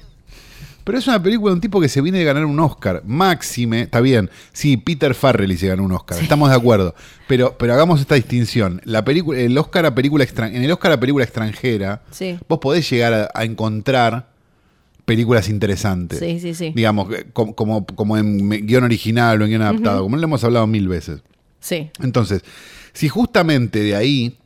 [0.83, 3.01] Pero es una película de un tipo que se viene de ganar un Oscar.
[3.05, 4.29] Máxime, está bien.
[4.53, 6.21] Sí, Peter Farrelly se ganó un Oscar.
[6.21, 6.93] Estamos de acuerdo.
[7.27, 8.81] Pero, pero hagamos esta distinción.
[8.85, 12.37] La película, el Oscar a película extran- en el Oscar a película extranjera, Sí.
[12.47, 14.34] vos podés llegar a, a encontrar
[15.05, 16.19] películas interesantes.
[16.19, 16.73] Sí, sí, sí.
[16.75, 20.43] Digamos, que como, como, como en guion original o en guion adaptado, como lo hemos
[20.43, 21.21] hablado mil veces.
[21.59, 21.89] Sí.
[22.01, 22.43] Entonces,
[22.93, 24.37] si justamente de ahí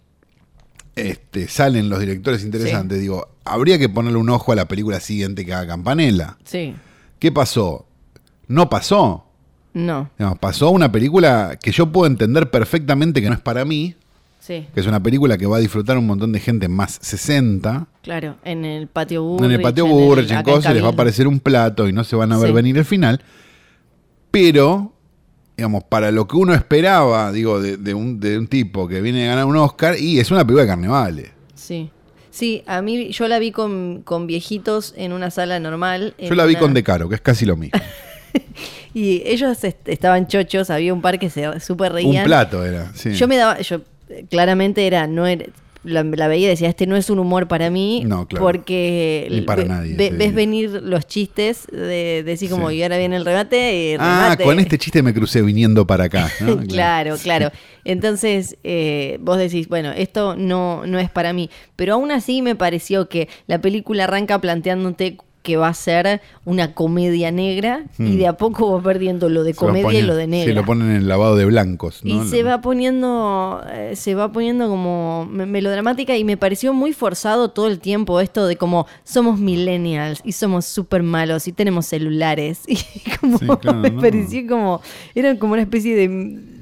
[0.95, 5.45] este, salen los directores interesantes, digo, habría que ponerle un ojo a la película siguiente
[5.45, 6.37] que haga Campanella.
[6.43, 6.75] Sí.
[7.19, 7.85] ¿Qué pasó?
[8.47, 9.25] No pasó.
[9.73, 10.09] No.
[10.39, 13.95] Pasó una película que yo puedo entender perfectamente que no es para mí,
[14.39, 14.65] Sí.
[14.73, 17.88] que es una película que va a disfrutar un montón de gente más 60.
[18.02, 18.38] Claro.
[18.43, 19.45] En el patio Burrich.
[19.45, 22.15] en el patio Burrich, en cosas, les va a aparecer un plato y no se
[22.15, 22.54] van a ver Sí.
[22.54, 23.21] venir el final.
[24.32, 24.93] Pero,
[25.58, 29.25] digamos, para lo que uno esperaba, digo, de, de un, de un tipo que viene
[29.25, 31.30] a ganar un Oscar, y es una película de carnevales.
[31.56, 31.89] Sí.
[32.32, 36.13] Sí, a mí yo la vi con, con viejitos en una sala normal.
[36.19, 37.80] Yo la vi una- con De Caro, que es casi lo mismo.
[38.91, 42.25] Y ellos est- estaban chochos, había un par que se súper un reían.
[42.25, 42.91] plato era.
[42.95, 43.13] sí.
[43.13, 43.82] Yo me daba, yo
[44.29, 45.45] claramente era, no era,
[45.83, 48.45] la, la veía y decía, este no es un humor para mí, No, claro.
[48.45, 50.15] porque Ni para ve- nadie, ve- sí.
[50.17, 52.75] ves venir los chistes de decir como, Sí.
[52.75, 56.29] y ahora viene el remate, y Ah, con este chiste me crucé viniendo para acá.
[56.41, 56.57] ¿no?
[56.67, 57.51] claro, claro.
[57.85, 61.49] Entonces, eh, vos decís, bueno, esto no, no es para mí.
[61.77, 65.17] Pero aún así me pareció que la película arranca planteándote
[65.49, 68.17] que va a ser una comedia negra y Hmm.
[68.17, 70.45] de a poco va perdiendo lo de Se comedia y lo de negra.
[70.47, 71.99] Se lo ponen en el lavado de blancos.
[72.03, 76.93] Y se va poniendo, eh, se va poniendo como me- melodramática y me pareció muy
[76.93, 81.85] forzado todo el tiempo esto de como somos millennials y somos súper malos y tenemos
[81.88, 82.62] celulares.
[82.69, 82.77] Y
[83.19, 84.01] como Sí, claro, me no.
[84.01, 84.81] pareció como,
[85.15, 86.07] eran como una especie de,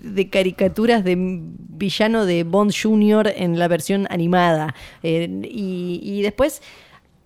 [0.04, 3.32] de caricaturas de villano de Bond Jr.
[3.36, 4.74] en la versión animada.
[5.04, 6.62] Eh, y, y después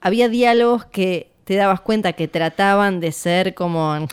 [0.01, 4.07] había diálogos que te dabas cuenta que trataban de ser como.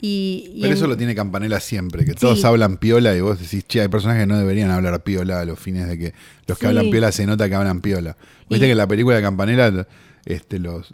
[0.00, 3.38] Y, y Pero en- eso lo tiene Campanella siempre, que todos hablan piola y vos
[3.38, 6.12] decís, che, hay personajes que no deberían hablar piola a los fines de que
[6.46, 6.68] los que Sí.
[6.68, 8.16] hablan piola se nota que hablan piola.
[8.50, 9.86] Viste Y- que en la película de Campanella
[10.26, 10.92] este, los,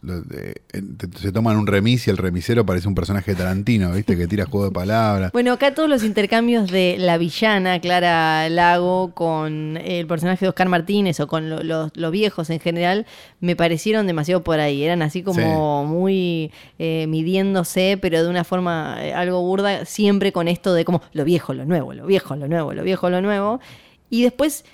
[1.20, 4.16] se toman un remis y el remisero parece un personaje de Tarantino, ¿viste?
[4.16, 5.32] Que tira juego de palabras.
[5.32, 10.68] Bueno, acá todos los intercambios de la villana Clara Lago con el personaje de Oscar
[10.68, 13.06] Martínez o con lo- los, los viejos en general
[13.40, 14.82] me parecieron demasiado por ahí.
[14.82, 20.48] Eran así como muy eh, midiéndose, pero de una forma eh, algo burda, siempre con
[20.48, 23.60] esto de como lo viejo, lo nuevo, lo viejo, lo nuevo, lo viejo, lo nuevo.
[24.08, 24.64] Y después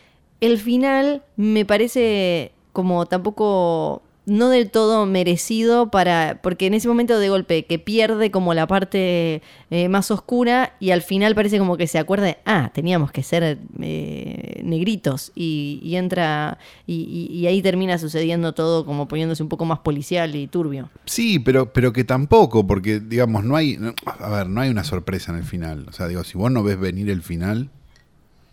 [0.40, 7.18] el final me parece como tampoco no del todo merecido para porque en ese momento
[7.18, 11.76] de golpe que pierde como la parte eh, más oscura y al final parece como
[11.76, 17.98] que se acuerda de, ah teníamos que ser eh, negritos y, entra y, ahí termina
[17.98, 22.66] sucediendo todo como poniéndose un poco más policial y turbio Sí, pero, pero que tampoco,
[22.66, 25.86] porque digamos, no hay, a ver, no hay una sorpresa en el final.
[25.88, 27.70] O sea, digo, si vos no ves venir el final,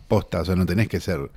[0.08, 1.30] posta, o sea, no tenés que ser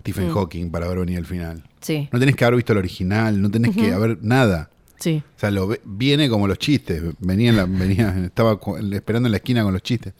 [0.00, 0.34] Stephen Mm.
[0.34, 1.62] Hawking para ver venir el final.
[1.80, 4.70] sí No tenés que haber visto el original, no tenés que haber nada.
[4.98, 7.02] sí O sea, lo viene como los chistes.
[7.20, 8.58] Venía, en la- venía estaba
[8.92, 10.14] esperando en la esquina con los chistes.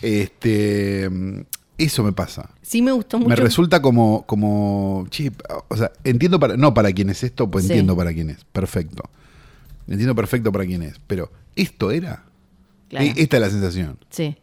[0.00, 1.08] Este,
[1.78, 2.50] eso me pasa.
[2.60, 5.32] sí me gustó mucho Me resulta como, como, che,
[5.68, 7.70] o sea, entiendo para, no para quién es esto, pues Sí.
[7.72, 8.44] entiendo para quién es.
[8.52, 9.02] Perfecto.
[9.88, 11.00] Entiendo perfecto para quién es.
[11.06, 12.24] Pero, ¿esto era?
[12.88, 13.06] Claro.
[13.06, 13.98] E- Esta es la sensación.
[14.10, 14.36] sí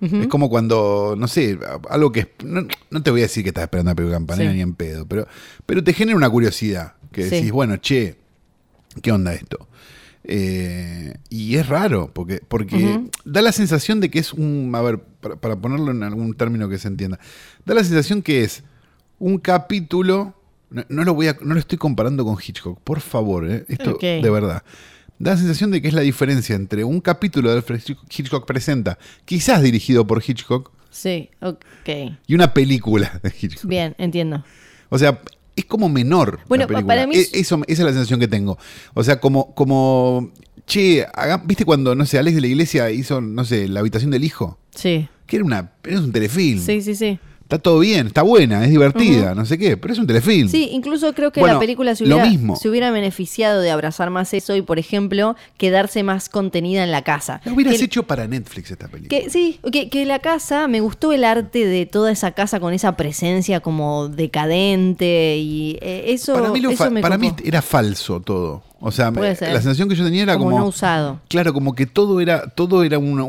[0.00, 1.58] Es como cuando, no sé,
[1.90, 2.32] algo que...
[2.44, 4.56] No, no te voy a decir que estás esperando a campanera Sí.
[4.56, 5.26] ni en pedo, pero,
[5.66, 6.94] pero te genera una curiosidad.
[7.12, 7.36] Que Sí.
[7.36, 8.16] decís, bueno, che,
[9.02, 9.68] ¿qué onda esto?
[10.24, 14.72] Eh, y es raro, porque, porque da la sensación de que es un...
[14.74, 17.18] A ver, para, para ponerlo en algún término que se entienda.
[17.66, 18.62] Da la sensación que es
[19.18, 20.34] un capítulo...
[20.70, 23.98] No, no lo voy a, no lo estoy comparando con Hitchcock, por favor, eh, esto
[24.00, 24.62] de verdad.
[25.20, 27.80] Da la sensación de que es la diferencia entre un capítulo de Alfred
[28.10, 31.56] Hitchcock presenta, quizás dirigido por Hitchcock, sí ok
[32.26, 33.66] y una película de Hitchcock.
[33.68, 34.42] bien entiendo
[34.88, 35.20] O sea,
[35.54, 36.40] es como menor.
[36.48, 36.86] Bueno, la película.
[36.94, 38.58] para mí E- es- Eso, esa es la sensación que tengo.
[38.94, 40.32] O sea, como, como
[40.66, 44.10] che, haga- ¿viste cuando, no sé, Alex de la Iglesia hizo, no sé, la habitación
[44.10, 44.58] del hijo?
[44.74, 46.60] sí Que era una, es un telefilm.
[46.64, 47.18] sí sí sí
[47.50, 50.48] Está todo bien, está buena, es divertida, no sé qué, pero es un telefilm.
[50.48, 52.54] Sí, incluso creo que Bueno, la película se lo hubiera, mismo.
[52.54, 57.02] se hubiera beneficiado de abrazar más eso y, por ejemplo, quedarse más contenida en la
[57.02, 57.40] casa.
[57.44, 59.08] La hubieras Que- hecho para Netflix esta película.
[59.20, 62.72] que, sí, que, que la casa, me gustó el arte de toda esa casa con
[62.72, 67.32] esa presencia como decadente y eh, eso, para mí, lo eso fa- me para mí
[67.44, 68.62] era falso todo.
[68.82, 69.48] O sea, Puede ser.
[69.52, 70.58] la sensación que yo tenía era como, como.
[70.62, 71.20] no usado.
[71.28, 73.24] Claro, como que todo era, todo era una.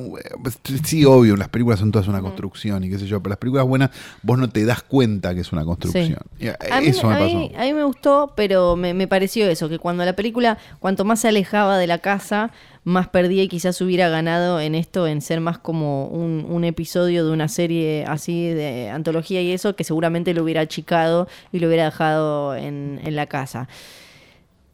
[0.85, 3.65] Sí, obvio, las películas son todas una construcción y qué sé yo, pero las películas
[3.67, 3.89] buenas
[4.23, 6.19] vos no te das cuenta que es una construcción.
[6.39, 7.35] Eh, A mí, eso me a pasó.
[7.35, 11.03] mí- a mí me gustó, pero me, me pareció eso, que cuando la película, cuanto
[11.03, 12.51] más se alejaba de la casa,
[12.83, 17.25] más perdía y quizás hubiera ganado en esto, en ser más como un, un episodio
[17.25, 21.67] de una serie así de antología y eso, que seguramente lo hubiera achicado y lo
[21.67, 23.67] hubiera dejado en, en la casa.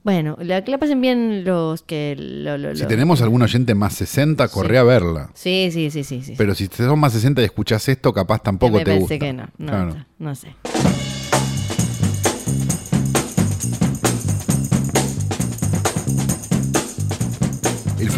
[0.08, 2.16] Bueno, la, que la pasen bien los que...
[2.18, 4.78] Lo, lo- Si tenemos algún oyente más 60, corre Sí.
[4.78, 5.30] a verla.
[5.34, 6.24] Sí, sí, sí, sí.
[6.24, 6.34] sí.
[6.38, 9.20] Pero si sos más 60 y escuchás esto, capaz tampoco me te parece gusta.
[9.20, 10.06] que no, no, Claro.
[10.18, 10.48] no sé.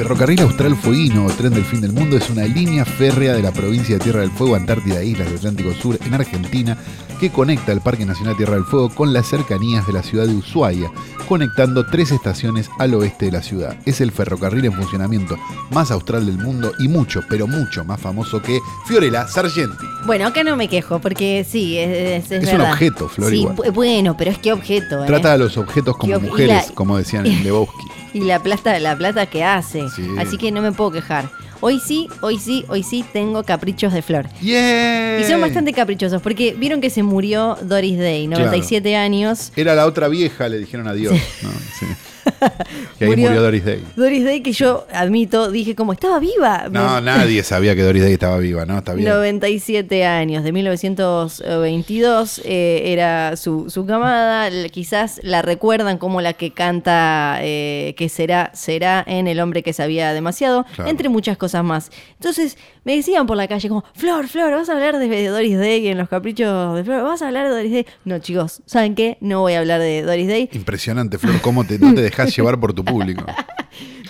[0.03, 3.51] Ferrocarril austral fueguino o tren del fin del mundo es una línea férrea de la
[3.51, 6.77] provincia de Tierra del Fuego, Antártida e Islas del Atlántico Sur en Argentina
[7.19, 10.33] que conecta el Parque Nacional Tierra del Fuego con las cercanías de la ciudad de
[10.35, 10.89] Ushuaia,
[11.27, 13.75] conectando tres estaciones al oeste de la ciudad.
[13.85, 15.35] Es el ferrocarril en funcionamiento
[15.71, 18.57] más austral del mundo y mucho, pero mucho más famoso que
[18.87, 19.83] Fiorella Sargenti.
[20.05, 23.39] Bueno, acá no me quejo, porque sí, es, es, es Es un objeto, Flor, Sí,
[23.41, 23.55] igual.
[23.57, 25.07] bu- bueno, pero es que objeto, ¿eh?
[25.07, 27.83] Trata a los objetos como ob- mujeres, la- como decían en Lebowski.
[28.13, 29.89] Y la plata, la plata que hace.
[29.95, 30.07] Sí.
[30.17, 31.29] Así que no me puedo quejar.
[31.61, 34.27] Hoy sí, hoy sí, hoy sí tengo caprichos de flor.
[34.41, 35.19] ¡Yeah!
[35.19, 39.51] Y son bastante caprichosos, porque vieron que se murió Doris Day, 97 años.
[39.57, 41.13] Era la otra vieja, le dijeron adiós.
[41.43, 41.49] ¿no?
[41.77, 41.85] Sí.
[42.99, 43.83] Que ahí murió, Doris Day.
[43.95, 46.67] Doris Day, que yo admito, dije como, estaba viva.
[46.69, 48.77] No, nadie sabía que Doris Day estaba viva, ¿no?
[48.79, 49.07] Está bien.
[49.09, 56.51] 97 años, de 1922, eh, era su, su camada, quizás la recuerdan como la que
[56.51, 60.89] canta eh, que será, será en El hombre que sabía demasiado, Claro.
[60.89, 61.91] entre muchas cosas más.
[62.13, 65.87] Entonces me decían por la calle como, Flor, Flor, ¿vas a hablar de Doris Day
[65.87, 67.03] en los caprichos de Flor?
[67.03, 67.85] ¿Vas a hablar de Doris Day?
[68.05, 69.17] No, chicos, ¿saben qué?
[69.21, 72.59] No voy a hablar de Doris Day, Impresionante, Flor, cómo te, no te dejas llevar
[72.59, 73.25] por tu público.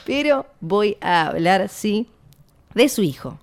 [0.05, 2.07] pero voy a hablar, sí,
[2.73, 3.39] de su hijo.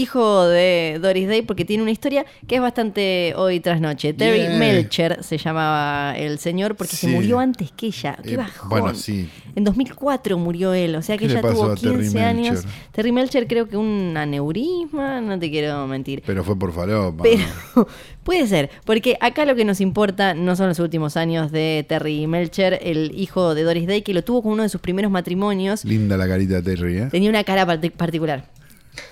[0.00, 4.12] Hijo de Doris Day, porque tiene una historia que es bastante hoy tras noche.
[4.14, 4.58] Terry Yeah.
[4.58, 8.16] Melcher se llamaba el señor porque se murió antes que ella.
[8.22, 8.68] Qué Eh, bajón.
[8.70, 9.28] bueno, sí.
[9.54, 12.54] En 2004 murió él, o sea que ¿Qué le ella tuvo a Terry 15 años.
[12.64, 12.70] Melcher?
[12.92, 16.22] Terry Melcher creo que un aneurisma, no te quiero mentir.
[16.26, 17.22] Pero fue por falopa.
[17.24, 17.42] Pero
[18.24, 22.26] puede ser, porque acá lo que nos importa no son los últimos años de Terry
[22.26, 25.84] Melcher, el hijo de Doris Day, que lo tuvo con uno de sus primeros matrimonios.
[25.84, 27.08] Linda la carita de Terry, ¿eh?
[27.10, 28.48] Tenía una cara parti- particular.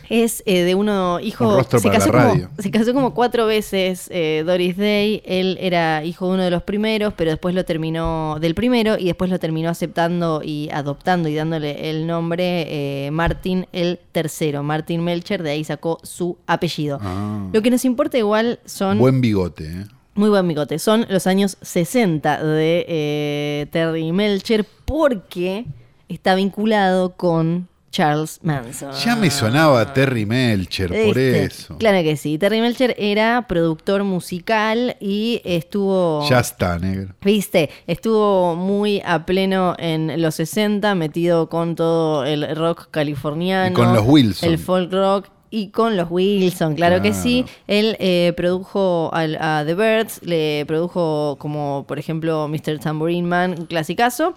[0.08, 1.58] Es eh, de uno hijo.
[1.58, 5.22] Un se, casó como, se casó como cuatro veces eh, Doris Day.
[5.24, 9.04] Él era hijo de uno de los primeros, pero después lo terminó del primero y
[9.06, 14.62] después lo terminó aceptando y adoptando y dándole el nombre eh, Martin el tercero.
[14.62, 16.98] Martin Melcher, de ahí sacó su apellido.
[17.02, 17.48] Ah.
[17.52, 18.98] Lo que nos importa igual son.
[18.98, 19.86] Buen bigote, ¿eh?
[20.14, 20.80] Muy buen bigote.
[20.80, 25.64] Son los años 60 de eh, Terry Melcher porque
[26.08, 28.92] está vinculado con Charles Manson.
[29.04, 31.78] Ya me sonaba Terry Melcher, por eso.
[31.78, 32.36] Claro que sí.
[32.38, 36.28] Terry Melcher era productor musical y estuvo...
[36.28, 37.14] Ya está, negro.
[37.22, 43.70] Viste, estuvo muy a pleno en los 60, metido con todo el rock californiano.
[43.70, 44.48] Y con los Wilson.
[44.48, 45.28] El folk rock.
[45.50, 47.46] Y con los Wilson, claro, que sí.
[47.66, 52.78] Él eh, produjo al- a The Birds, le produjo como, por ejemplo, Mr.
[52.78, 54.34] Tambourine Man, un clasicazo.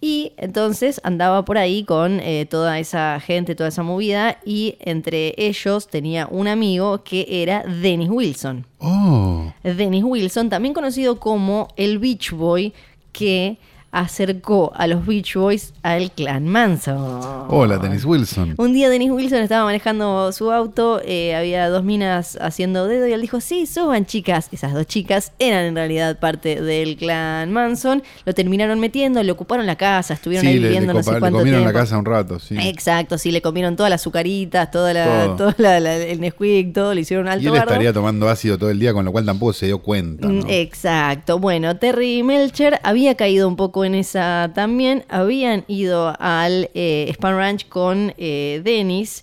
[0.00, 4.38] Y entonces andaba por ahí con eh, toda esa gente, toda esa movida.
[4.44, 8.64] Y entre ellos tenía un amigo que era Dennis Wilson.
[8.78, 12.72] Oh, Dennis Wilson, también conocido como el Beach Boy,
[13.12, 13.58] que
[13.90, 17.46] acercó a los Beach Boys al clan Manson.
[17.48, 18.54] hola, Dennis Wilson.
[18.58, 23.12] Un día Dennis Wilson estaba manejando su auto, eh, había dos minas haciendo dedo y
[23.12, 24.48] él dijo, sí, suban chicas.
[24.52, 29.66] Esas dos chicas eran en realidad parte del clan Manson, lo terminaron metiendo, le ocuparon
[29.66, 31.72] la casa, estuvieron Sí, ahí le, le viviendo no sé le cuánto comieron tiempo.
[31.78, 32.56] la casa un rato, sí.
[32.58, 35.36] Exacto, sí, le comieron todas las azucaritas, toda la, Todo.
[35.36, 37.70] toda la- la- el Nesquik, todo, le hicieron alto Y él bardo.
[37.72, 40.28] estaría tomando ácido todo el día, con lo cual tampoco se dio cuenta.
[40.28, 40.44] ¿no?
[40.44, 41.38] Mm, Exacto.
[41.38, 45.04] Bueno, Terry Melcher había caído un poco en esa también.
[45.08, 49.22] Habían ido al eh, Span Ranch con eh, Dennis.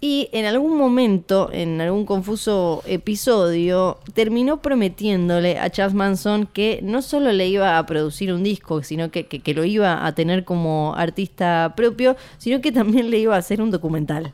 [0.00, 7.02] Y en algún momento, en algún confuso episodio, terminó prometiéndole a Charles Manson que no
[7.02, 10.44] solo le iba a producir un disco, sino que, que- que lo iba a tener
[10.44, 14.32] como artista propio, sino que también le iba a hacer un documental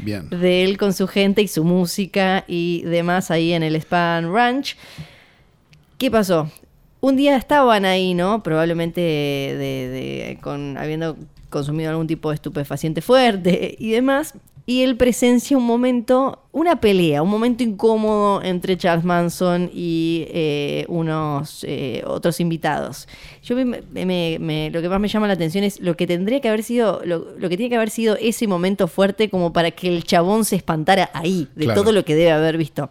[0.00, 0.28] Bien.
[0.28, 4.76] de él con su gente y su música y demás ahí en el Span Ranch.
[5.96, 6.50] ¿Qué pasó?
[7.00, 8.42] Un día estaban ahí, ¿no?
[8.42, 11.16] Probablemente de, de- con, habiendo
[11.50, 14.34] consumido algún tipo de estupefaciente fuerte y demás.
[14.68, 20.84] y él presencia un momento, una pelea, un momento incómodo entre Charles Manson y eh,
[20.88, 23.06] unos eh, otros invitados.
[23.44, 26.40] Yo me- me- me- lo que más me llama la atención es lo que tendría
[26.40, 29.70] que haber sido, lo, lo que tiene que haber sido ese momento fuerte como para
[29.70, 31.82] que el chabón se espantara ahí de Claro.
[31.82, 32.88] todo lo que debe haber visto.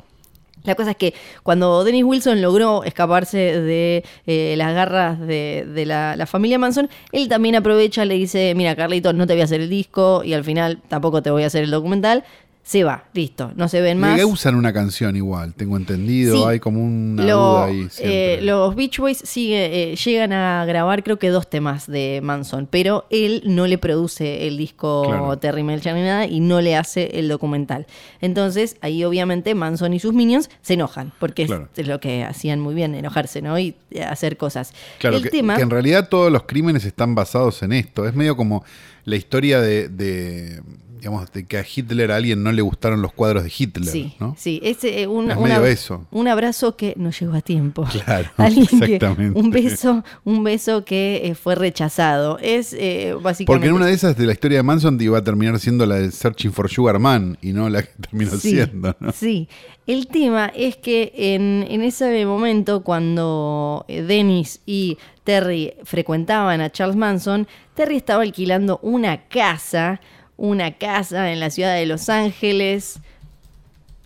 [0.66, 5.86] La cosa es que cuando Dennis Wilson logró escaparse de eh, las garras de, de
[5.86, 9.46] la, la familia Manson, él también aprovecha, le dice, mira Carlitos, no te voy a
[9.46, 12.24] hacer el disco y al final tampoco te voy a hacer el documental.
[12.68, 14.18] Se va, listo, no se ven más.
[14.18, 16.36] Le usan una canción igual, tengo entendido.
[16.36, 16.44] Sí.
[16.48, 17.88] Hay como una Lo- duda ahí.
[18.00, 22.68] eh, los Beach Boys sigue, eh, llegan a grabar creo que dos temas de Manson,
[22.68, 25.38] pero él no le produce el disco Claro.
[25.38, 27.86] Terry Melcher ni nada y no le hace el documental.
[28.20, 31.70] Entonces ahí obviamente Manson y sus minions se enojan, porque es- Claro.
[31.78, 33.60] es, lo que hacían muy bien, enojarse, ¿no?
[33.60, 34.74] Y eh, hacer cosas.
[34.98, 35.56] Claro, el que, tema...
[35.56, 38.08] que en realidad todos los crímenes están basados en esto.
[38.08, 38.66] Es medio como
[39.04, 40.62] la historia de, de,
[41.06, 44.16] digamos, de que a Hitler a alguien no le gustaron los cuadros de Hitler, Sí,
[44.20, 44.36] ¿no?
[44.40, 46.08] sí, es, eh, un, Es una- medio eso.
[46.10, 47.86] un abrazo que no llegó a tiempo.
[48.06, 49.40] Claro, Alguien que- exactamente.
[49.40, 52.40] un beso, un beso que eh, fue rechazado.
[52.40, 53.46] Es eh, básicamente.
[53.46, 55.96] Porque en una de esas de la historia de Manson iba a terminar siendo la
[55.98, 59.12] de Searching for Sugar Man y no la que terminó Sí, siendo, ¿no?
[59.12, 59.48] Sí,
[59.86, 66.96] el tema es que en, en ese momento cuando Dennis y Terry frecuentaban a Charles
[66.96, 70.00] Manson, Terry estaba alquilando una casa,
[70.38, 73.00] una casa en la ciudad de Los Ángeles,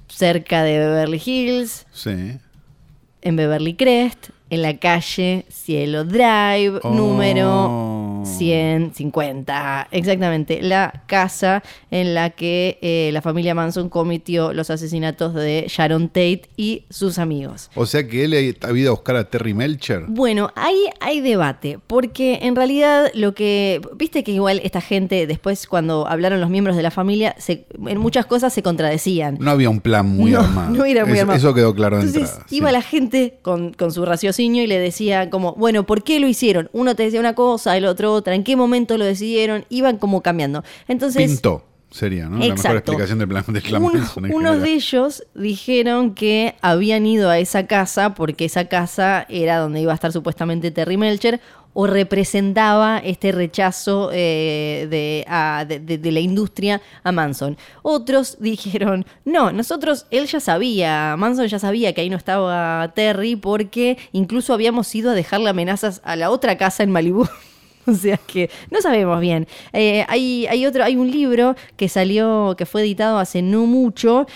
[0.08, 2.38] cerca de Beverly Hills, Sí.
[3.22, 6.90] en Beverly Crest, en la calle Cielo Drive, Oh.
[6.94, 9.88] número 150.
[9.92, 16.08] Exactamente, la casa en la que eh, la familia Manson cometió los asesinatos de Sharon
[16.10, 17.70] Tate y sus amigos.
[17.76, 20.04] O sea que él ha ido a buscar a Terry Melcher.
[20.08, 25.68] Bueno, ahí hay debate, porque en realidad lo que, viste que igual esta gente, después
[25.68, 29.38] cuando hablaron los miembros de la familia, se- en muchas cosas se contradecían.
[29.40, 30.72] No había un plan muy no, armado.
[30.72, 31.38] no era muy eso, armado.
[31.38, 32.46] eso quedó claro de Entonces entrada.
[32.52, 32.74] iba sí.
[32.74, 36.70] la gente con, con su raciocinio y le decía como, bueno, ¿por qué lo hicieron?
[36.74, 39.66] Uno te decía una cosa, el otro otra, ¿en qué momento lo decidieron?
[39.70, 40.64] Iban como cambiando.
[40.88, 42.32] Entonces, Pintó, sería, ¿no?
[42.34, 42.78] La mejor Exacto.
[42.92, 47.66] explicación del plan del clan uno- unos de ellos dijeron que habían ido a esa
[47.68, 51.40] casa porque esa casa era donde iba a estar supuestamente Terry Melcher
[51.74, 57.58] o representaba este rechazo eh, de, a- de- de- de la industria a Manson.
[57.84, 63.36] Otros dijeron, no, nosotros, él ya sabía, Manson ya sabía que ahí no estaba Terry
[63.36, 67.28] porque incluso habíamos ido a dejarle amenazas a la otra casa en Malibu.
[67.90, 69.48] O sea que no sabemos bien.
[69.74, 74.28] Eh, hay, hay otro, hay un libro que salió, que fue editado hace no mucho,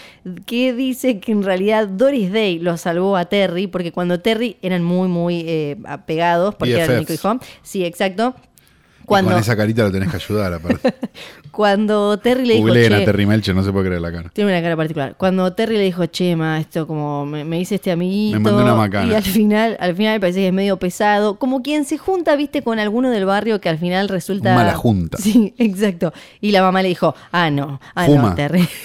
[0.46, 4.84] que dice que en realidad Doris Day lo salvó a Terry, porque cuando Terry eran
[4.84, 7.26] muy, muy eh, apegados, porque era el único BFFs.
[7.26, 7.40] hijo.
[7.62, 8.36] Sí, exacto.
[9.04, 10.94] Y Cuando, Con esa carita lo tenés que ayudar, aparte.
[11.52, 12.68] cuando Terry le dijo.
[12.68, 14.30] Googleen a "Che", Terry Melcher, no se puede creer la cara.
[14.34, 15.16] tiene una cara particular.
[15.18, 18.40] Cuando Terry le dijo, Chema, esto como me, me hice este amiguito.
[18.40, 19.12] Me mandó una macana.
[19.12, 21.38] Y al final, al final me parece que es medio pesado.
[21.38, 24.56] Como quien se junta, viste, con alguno del barrio que al final resulta.
[24.56, 25.18] Mala junta.
[25.18, 26.14] Sí, exacto.
[26.42, 28.30] Y la mamá le dijo, ah, no, ah, Fuma.
[28.30, 28.68] no, Terry.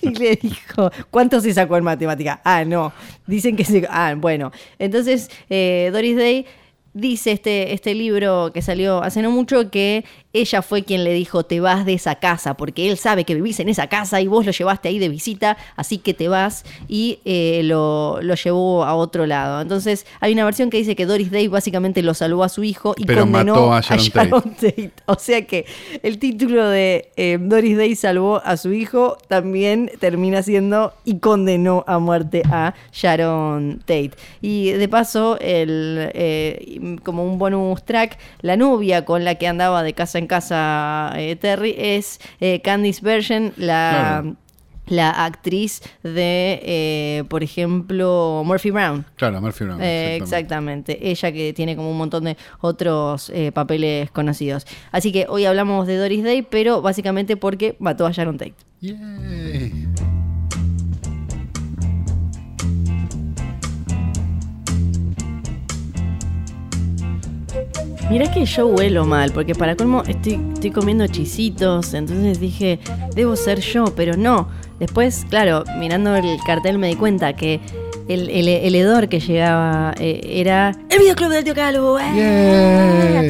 [0.00, 2.40] Y le dijo, ¿cuánto se sacó en matemática?
[2.44, 2.92] Ah, no.
[3.26, 3.86] Dicen que se.
[3.90, 4.52] Ah, bueno.
[4.78, 6.46] Entonces, eh, Doris Day
[6.94, 11.44] dice este, este libro que salió hace no mucho que ella fue quien le dijo
[11.44, 14.46] te vas de esa casa porque él sabe que vivís en esa casa y vos
[14.46, 18.94] lo llevaste ahí de visita así que te vas y eh, lo, lo llevó a
[18.94, 22.48] otro lado entonces hay una versión que dice que Doris Day básicamente lo salvó a
[22.48, 24.90] su hijo y Pero condenó mató a Sharon Tate.
[25.06, 25.66] o sea que
[26.02, 31.84] el título de eh, Doris Day salvó a su hijo también termina siendo y condenó
[31.86, 34.12] a muerte a Sharon Tate.
[34.40, 39.82] Y de paso, el, eh, como un bonus track, la novia con la que andaba
[39.82, 44.20] de casa en casa eh, Terry es eh, Candice Bergen, la...
[44.22, 44.36] Claro.
[44.86, 49.06] La actriz de, eh, por ejemplo, Murphy Brown.
[49.14, 49.80] Claro, Murphy Brown.
[49.80, 50.92] Eh, exactamente.
[50.94, 51.10] exactamente.
[51.10, 54.66] Ella que tiene como un montón de otros eh, papeles conocidos.
[54.90, 58.56] Así que hoy hablamos de Doris Day, pero básicamente porque mató a Sharon Tate.
[68.12, 72.78] Mirá que yo huelo mal, porque para colmo estoy, estoy comiendo chisitos, entonces dije,
[73.14, 74.48] debo ser yo, pero no.
[74.78, 77.58] Después, claro, mirando el cartel me di cuenta que
[78.08, 81.98] el, el- el hedor que llegaba eh, era el videoclub del tío Calvo.
[81.98, 82.10] ¡eh!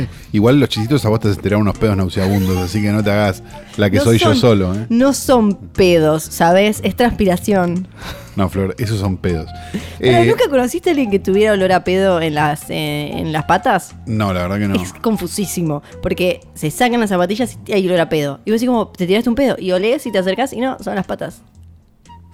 [0.03, 0.09] Yeah.
[0.33, 3.43] Igual los chisitos a vos te tiraron unos pedos nauseabundos, así que no te hagas
[3.77, 4.75] la que No soy yo solo.
[4.75, 4.87] ¿eh?
[4.89, 6.81] No son pedos, ¿sabes?
[6.83, 7.87] Es transpiración.
[8.35, 9.51] No, Flor, esos son pedos.
[9.99, 13.31] Pero, Eh, ¿Nunca conociste a alguien que tuviera olor a pedo en las, eh, en
[13.33, 13.95] las patas?
[14.07, 14.75] no, la verdad que no.
[14.83, 18.41] Es confusísimo, porque se sacan las zapatillas y hay olor a pedo.
[18.47, 20.79] Y vos decís como, te tiraste un pedo y olés y te acercás y no,
[20.81, 21.43] son las patas.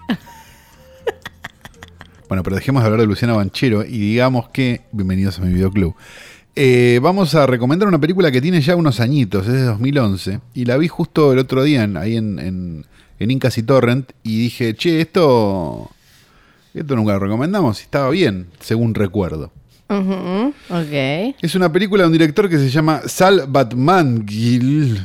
[2.29, 5.95] Bueno, pero dejemos de hablar de Luciana Banchero y digamos que, bienvenidos a mi videoclub.
[6.55, 10.65] Eh, vamos a recomendar una película que tiene ya unos añitos, es de 2011, y
[10.67, 12.87] la vi justo el otro día en- ahí en, en,
[13.19, 15.91] en Incas y Torrent, y dije, che, esto,
[16.75, 19.51] esto nunca lo recomendamos, y estaba bien, según recuerdo.
[19.91, 21.35] Ujú, Ok.
[21.41, 25.01] Es una película de un director que se llama Sal Batmangil,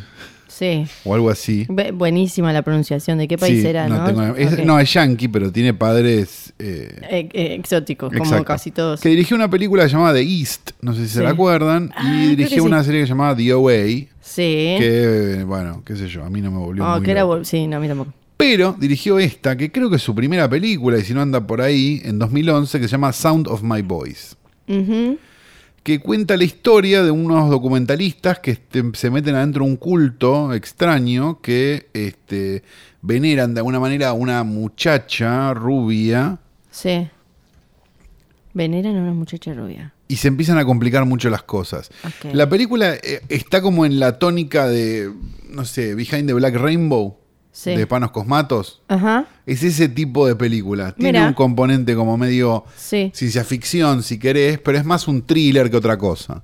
[0.53, 0.85] Sí.
[1.03, 1.65] o algo así.
[1.67, 3.17] Be- buenísima la pronunciación.
[3.17, 4.05] ¿De qué país Sí, era, no?
[4.05, 4.59] tengo- es, Ok.
[4.59, 6.53] no, es yankee, pero tiene padres...
[6.59, 8.45] eh, Eh, eh, exóticos, como Exacto.
[8.45, 9.01] casi todos.
[9.01, 11.13] Que dirigió una película llamada The East, no sé si Sí.
[11.15, 12.67] se la acuerdan, Ah, y que dirigió sí.
[12.67, 14.75] una serie llamada The OA, Sí.
[14.79, 17.65] que, bueno, qué sé yo, a mí no me volvió Oh, muy que era Sí,
[17.67, 18.13] no, a mí tampoco.
[18.37, 21.61] Pero dirigió esta, que creo que es su primera película, y si no anda por
[21.61, 24.35] ahí, en 2011, que se llama Sound of My Voice,
[24.67, 25.17] Ujú.
[25.83, 30.53] Que cuenta la historia de unos documentalistas que este, se meten adentro de un culto
[30.53, 32.63] extraño que este,
[33.01, 36.39] veneran de alguna manera a una muchacha rubia
[36.71, 37.07] Sí.
[38.53, 39.93] Veneran a una muchacha rubia.
[40.07, 41.89] y se empiezan a complicar mucho las cosas.
[42.33, 45.11] La película eh, está como en la tónica de,
[45.49, 47.17] no sé, Behind the Black Rainbow,
[47.55, 47.75] Sí.
[47.75, 48.81] de Panos Cosmatos.
[48.87, 49.25] Ajá.
[49.45, 50.91] Es ese tipo de película.
[50.93, 53.11] Tiene un componente como medio Sí.
[53.13, 56.41] ciencia ficción, si querés, pero es más un thriller que otra cosa.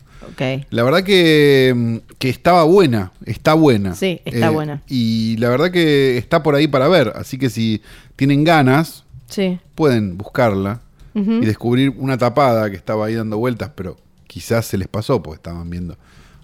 [0.69, 3.89] La verdad que, mm, que estaba buena, está buena.
[3.91, 4.83] Eh, Sí, está buena.
[4.87, 7.81] Y la verdad que está por ahí para ver, así que si
[8.15, 9.59] tienen ganas, Sí.
[9.75, 10.81] pueden buscarla
[11.15, 13.97] y descubrir una tapada que estaba ahí dando vueltas, pero
[14.27, 15.97] quizás se les pasó porque estaban viendo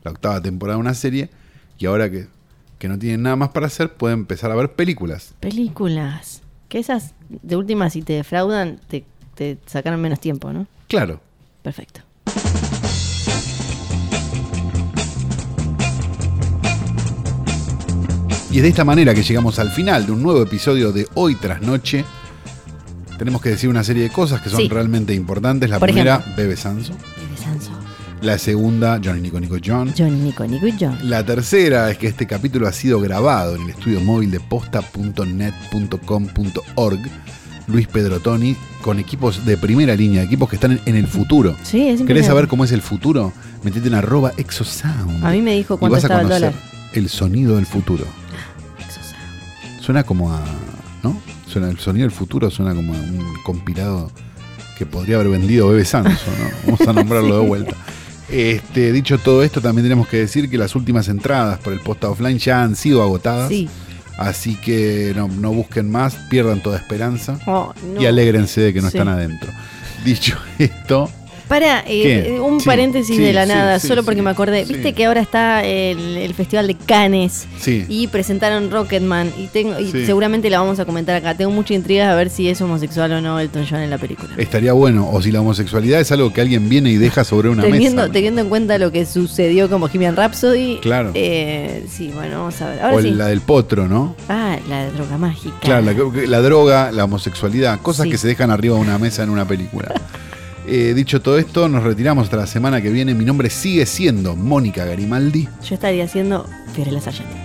[0.03, 1.29] la octava temporada de una serie
[1.77, 2.27] y ahora que,
[2.79, 5.33] que no tienen nada más para hacer, pueden empezar a ver películas.
[5.39, 6.41] Películas.
[6.69, 9.05] Que esas, de última, si te defraudan, te,
[9.35, 10.67] te sacaron menos tiempo, ¿no?
[10.87, 11.21] Claro.
[11.61, 12.01] Perfecto.
[18.51, 21.35] Y es de esta manera que llegamos al final de un nuevo episodio de Hoy
[21.35, 22.05] tras Noche.
[23.17, 24.69] Tenemos que decir una serie de cosas que son Sí.
[24.69, 25.69] realmente importantes.
[25.69, 26.35] La Por primera, ejemplo.
[26.37, 26.93] Bebe Sanso.
[28.21, 29.93] La segunda, Johnny Nico Nico John.
[29.95, 30.97] Johnny, Nico, Nico John.
[31.03, 36.99] La tercera es que este capítulo ha sido grabado en el estudio móvil de posta.net.com.org.
[37.67, 41.55] Luis Pedro Toni, con equipos de primera línea, equipos que están en, el futuro.
[41.63, 43.33] Sí, es ¿Querés saber cómo es el futuro?
[43.63, 45.25] Metete en arroba exosound.
[45.25, 46.53] A mí me dijo y cuánto a el conocer dólar.
[46.93, 48.05] el sonido del futuro.
[49.81, 50.43] Suena como a.
[51.03, 51.19] ¿No?
[51.47, 54.11] Suena, el sonido del futuro suena como a un compilado
[54.77, 56.49] que podría haber vendido Bebe Sanso, ¿no?
[56.65, 57.75] Vamos a nombrarlo de vuelta.
[58.29, 62.09] Este, dicho todo esto, también tenemos que decir que las últimas entradas por el posta
[62.09, 63.49] offline ya han sido agotadas.
[63.49, 63.69] Sí.
[64.17, 68.01] Así que no, no busquen más, pierdan toda esperanza Oh, no.
[68.01, 68.97] y alégrense de que no Sí.
[68.97, 69.51] están adentro.
[70.05, 71.09] Dicho esto,
[71.47, 74.65] Para, eh, eh, un Sí, paréntesis sí, de la sí, nada, solo porque me acordé.
[74.65, 77.47] Viste que ahora está el, el Festival de Cannes
[77.87, 81.35] y presentaron Rocketman y tengo y seguramente la vamos a comentar acá.
[81.35, 84.29] Tengo mucha intriga a ver si es homosexual o no Elton John en la película.
[84.37, 87.61] Estaría bueno, o si la homosexualidad es algo que alguien viene y deja sobre una
[87.63, 88.11] Teniendo, mesa.
[88.13, 90.79] teniendo en cuenta lo que sucedió con Bohemian Rhapsody.
[90.81, 91.11] Claro.
[91.13, 92.81] eh, sí, bueno, vamos a ver.
[92.81, 94.15] Ahora o la del potro, ¿no?
[94.29, 95.55] Ah, la droga mágica.
[95.61, 99.29] Claro, la, la droga, la homosexualidad, cosas que se dejan arriba de una mesa en
[99.29, 99.93] una película.
[100.67, 103.13] Eh, dicho todo esto, nos retiramos hasta la semana que viene.
[103.13, 105.47] Mi nombre sigue siendo Mónica Garimaldi.
[105.63, 107.44] Yo estaría haciendo Fiorella Sargent.